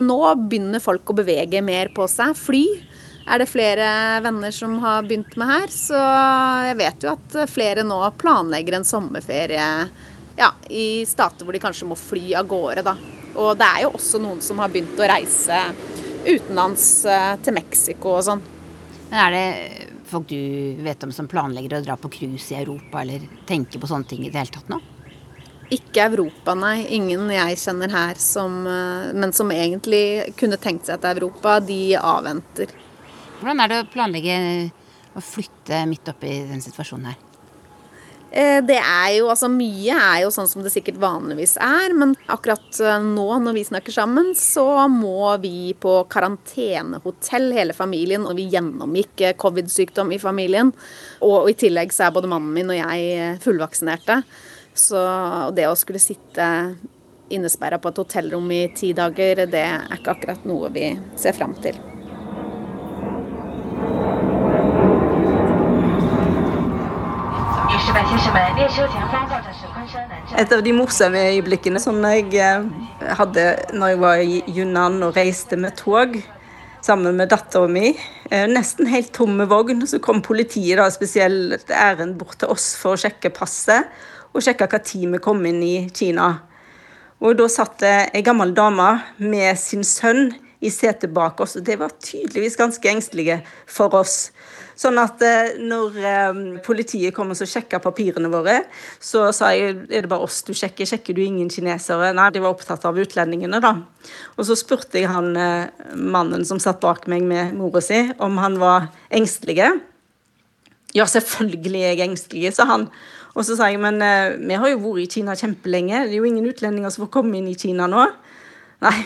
[0.00, 2.32] Nå begynner folk å bevege mer på seg.
[2.36, 2.64] Fly
[3.30, 3.86] er det flere
[4.24, 5.72] venner som har begynt med her.
[5.72, 5.98] Så
[6.66, 9.66] jeg vet jo at flere nå planlegger en sommerferie
[10.40, 12.84] ja, i stater hvor de kanskje må fly av gårde.
[12.86, 12.96] Da.
[13.36, 15.60] Og det er jo også noen som har begynt å reise
[16.24, 18.42] utenlands eh, til Mexico og sånn.
[19.10, 23.02] Men er det folk du vet om som planlegger å dra på cruise i Europa,
[23.02, 24.80] eller tenker på sånne ting i det hele tatt nå?
[25.70, 26.82] Ikke Europa, nei.
[26.96, 31.82] Ingen jeg kjenner her som eh, Men som egentlig kunne tenkt seg til Europa, de
[32.00, 32.74] avventer.
[33.40, 34.36] Hvordan er det å planlegge
[35.16, 37.29] å flytte midt oppi den situasjonen her?
[38.30, 42.14] Eh, det er jo, altså Mye er jo sånn som det sikkert vanligvis er, men
[42.30, 48.38] akkurat eh, nå når vi snakker sammen, så må vi på karantenehotell hele familien, og
[48.38, 50.70] vi gjennomgikk eh, covid-sykdom i familien.
[51.26, 54.22] Og i tillegg så er både mannen min og jeg fullvaksinerte.
[54.78, 55.02] Så
[55.56, 56.46] det å skulle sitte
[57.34, 61.58] innesperra på et hotellrom i ti dager, det er ikke akkurat noe vi ser fram
[61.62, 61.89] til.
[70.38, 72.66] Et av de morsomme øyeblikkene som jeg eh,
[73.18, 76.14] hadde når jeg var i Yunnan og reiste med tog
[76.84, 77.90] sammen med dattera mi.
[78.30, 79.82] Eh, nesten helt tomme vogn.
[79.86, 83.90] Så kom politiet da spesielt ærend bort til oss for å sjekke passet
[84.30, 86.30] og sjekke hva tid vi kom inn i Kina.
[87.20, 91.56] Og Da satt det ei gammel dame med sin sønn i setet bak oss.
[91.56, 94.30] og Det var tydeligvis ganske engstelige for oss.
[94.80, 98.62] Sånn at eh, når eh, politiet kom og sjekka papirene våre,
[98.96, 102.14] så sa jeg er det bare oss du sjekker, sjekker du ingen kinesere?
[102.16, 103.74] Nei, de var opptatt av utlendingene, da.
[104.38, 108.40] Og så spurte jeg han eh, mannen som satt bak meg med mora si, om
[108.40, 109.68] han var engstelige.
[110.96, 112.88] Ja, selvfølgelig er jeg engstelig, sa han.
[113.36, 114.00] Og så sa jeg men
[114.40, 117.36] vi har jo vært i Kina kjempelenge, det er jo ingen utlendinger som får komme
[117.38, 118.08] inn i Kina nå.
[118.82, 118.98] Nei,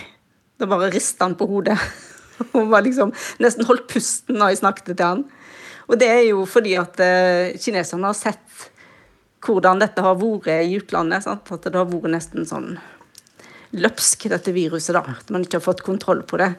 [0.56, 1.76] da bare rista han på hodet.
[2.54, 3.10] Og var liksom
[3.42, 5.26] nesten holdt pusten da jeg snakket til han.
[5.88, 8.70] Og det er jo fordi at uh, kineserne har sett
[9.44, 11.26] hvordan dette har vært i utlandet.
[11.26, 11.50] Sant?
[11.52, 12.74] At det har vært nesten sånn
[13.74, 14.94] løpsk, dette viruset.
[14.96, 16.54] da, At man ikke har fått kontroll på det.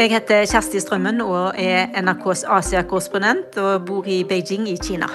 [0.00, 5.10] Jeg heter Kjersti Strømmen og er NRKs Asia-korrespondent og bor i Beijing i Kina.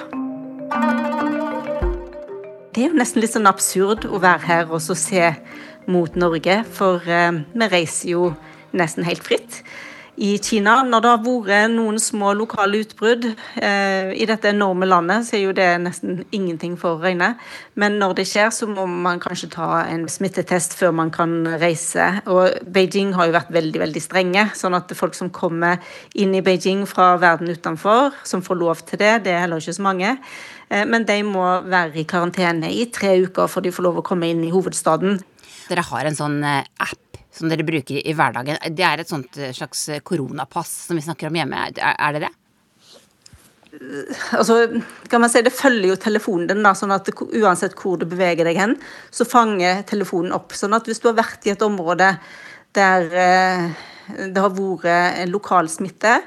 [2.70, 5.32] Det er jo nesten litt sånn absurd å være her og se
[5.90, 8.30] mot Norge, for uh, vi reiser jo
[8.76, 9.62] nesten helt fritt
[10.16, 10.78] i Kina.
[10.86, 15.44] Når det har vært noen små lokale utbrudd eh, i dette enorme landet, så er
[15.44, 17.34] jo det nesten ingenting for å regne.
[17.76, 22.08] Men når det skjer, så må man kanskje ta en smittetest før man kan reise.
[22.32, 25.82] Og Beijing har jo vært veldig veldig strenge, sånn at folk som kommer
[26.16, 29.78] inn i Beijing fra verden utenfor, som får lov til det, det er heller ikke
[29.78, 30.16] så mange.
[30.68, 34.06] Eh, men de må være i karantene i tre uker før de får lov å
[34.06, 35.20] komme inn i hovedstaden.
[35.66, 37.05] Dere har en sånn eh, app
[37.36, 38.58] som dere bruker i hverdagen.
[38.72, 41.68] Det er et sånt eh, slags eh, koronapass som vi snakker om hjemme.
[41.76, 42.32] Er, det det?
[44.38, 44.54] Altså,
[45.12, 48.48] kan man si Det følger jo telefonen din, da, sånn at uansett hvor du beveger
[48.48, 48.76] deg hen,
[49.12, 50.56] så fanger telefonen opp.
[50.56, 52.14] Sånn at hvis du har vært i et område
[52.76, 53.68] der eh,
[54.06, 56.20] det har vært lokal smitte,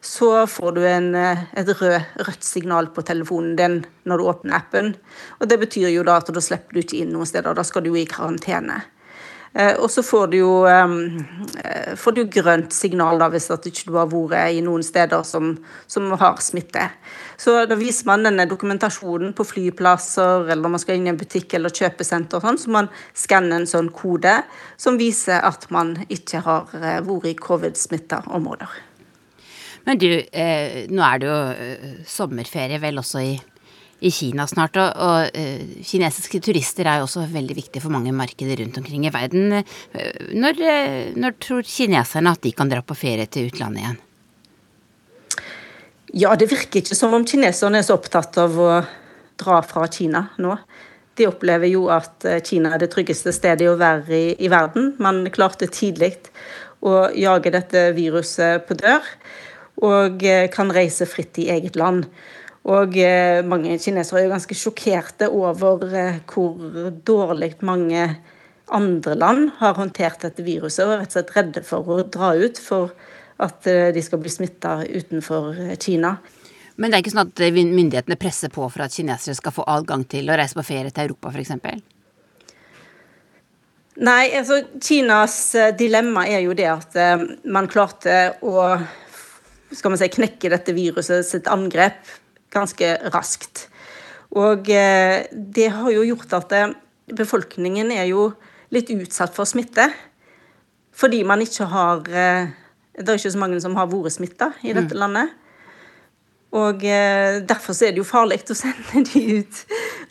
[0.00, 4.56] så får du en, eh, et rød, rødt signal på telefonen din når du åpner
[4.56, 4.94] appen.
[5.40, 7.54] Og Det betyr jo da at da slipper du ikke inn noen steder.
[7.54, 8.82] Da skal du jo i karantene.
[9.52, 13.70] Eh, og så får du jo, eh, får du grønt signal da, hvis at du
[13.72, 15.56] ikke har vært i noen steder som,
[15.90, 16.86] som, har smitte.
[17.40, 21.18] Så Da viser man denne dokumentasjonen på flyplasser eller når man skal inn i en
[21.18, 24.36] butikk eller kjøpesenter, sånn, så man skanner en sånn kode
[24.76, 28.78] som viser at man ikke har eh, vært i covid-smitta områder.
[29.86, 30.10] Men du,
[30.92, 31.38] nå er det jo
[32.06, 33.30] sommerferie vel også i
[34.00, 34.78] i Kina snart.
[34.80, 39.06] Og, og uh, kinesiske turister er jo også veldig viktige for mange markeder rundt omkring
[39.06, 39.58] i verden.
[39.60, 44.00] Uh, når, uh, når, tror kineserne at de kan dra på ferie til utlandet igjen?
[46.10, 48.70] Ja, det virker ikke som om kineserne er så opptatt av å
[49.40, 50.56] dra fra Kina nå.
[51.18, 54.94] de opplever jo at eh, Kina er det tryggeste stedet å være i, i verden.
[55.02, 56.14] Man klarte tidlig
[56.80, 59.04] å jage dette viruset på dør,
[59.84, 62.06] og eh, kan reise fritt i eget land.
[62.70, 65.62] Og eh, mange kinesere er jo ganske sjokkerte over
[66.30, 68.04] hvor dårlig mange
[68.70, 72.34] andre land har håndtert dette viruset, og er rett og slett redde for å dra
[72.38, 72.92] ut for
[73.40, 76.12] at de skal bli smitta utenfor Kina.
[76.76, 80.04] Men det er ikke sånn at myndighetene presser på for at kinesere skal få adgang
[80.06, 81.56] til å reise på ferie til Europa, f.eks.?
[84.00, 87.00] Nei, altså Kinas eh, dilemma er jo det at
[87.50, 88.70] man klarte å
[89.76, 91.98] skal man si, knekke dette viruset sitt angrep
[92.52, 93.68] ganske raskt.
[94.36, 96.76] Og uh, det har jo gjort at uh,
[97.10, 98.30] befolkningen er jo
[98.74, 99.88] litt utsatt for smitte.
[100.94, 104.92] Fordi man ikke har Det er ikke så mange som har vært smitta i dette
[104.92, 105.00] mm.
[105.00, 105.30] landet.
[106.50, 109.60] Og eh, Derfor er det jo farlig å sende de ut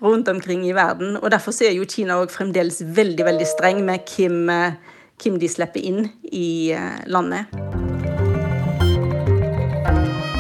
[0.04, 1.18] rundt omkring i verden.
[1.20, 4.80] Og Derfor er jo Kina òg fremdeles veldig veldig streng med hvem, eh,
[5.20, 7.69] hvem de slipper inn i eh, landet.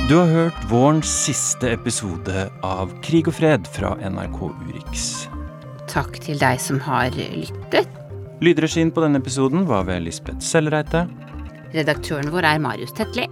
[0.09, 5.03] Du har hørt vårens siste episode av Krig og fred fra NRK Urix.
[5.91, 7.85] Takk til deg som har lyttet.
[8.41, 11.03] Lydregien på denne episoden var ved Lisbeth Sellreite.
[11.75, 13.27] Redaktøren vår er Marius Tetli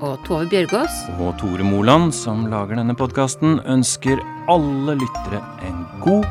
[0.00, 0.96] og Tove Bjørgaas.
[1.20, 6.24] Og Tore Moland, som lager denne podkasten, ønsker alle lyttere en god,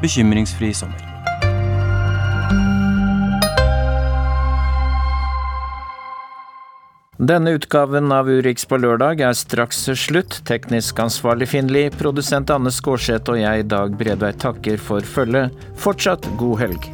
[0.00, 1.09] bekymringsfri sommer.
[7.20, 10.38] Denne utgaven av Urix på lørdag er straks slutt.
[10.48, 15.52] Teknisk ansvarlig Finli, produsent Anne Skårseth og jeg, Dag Bredvei, takker for følget.
[15.76, 16.88] Fortsatt god helg.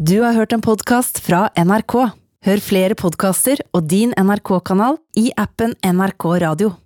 [0.00, 1.98] Du har hørt en podkast fra NRK.
[2.40, 6.78] Hør flere podkaster og din NRK-kanal i appen NRK Radio.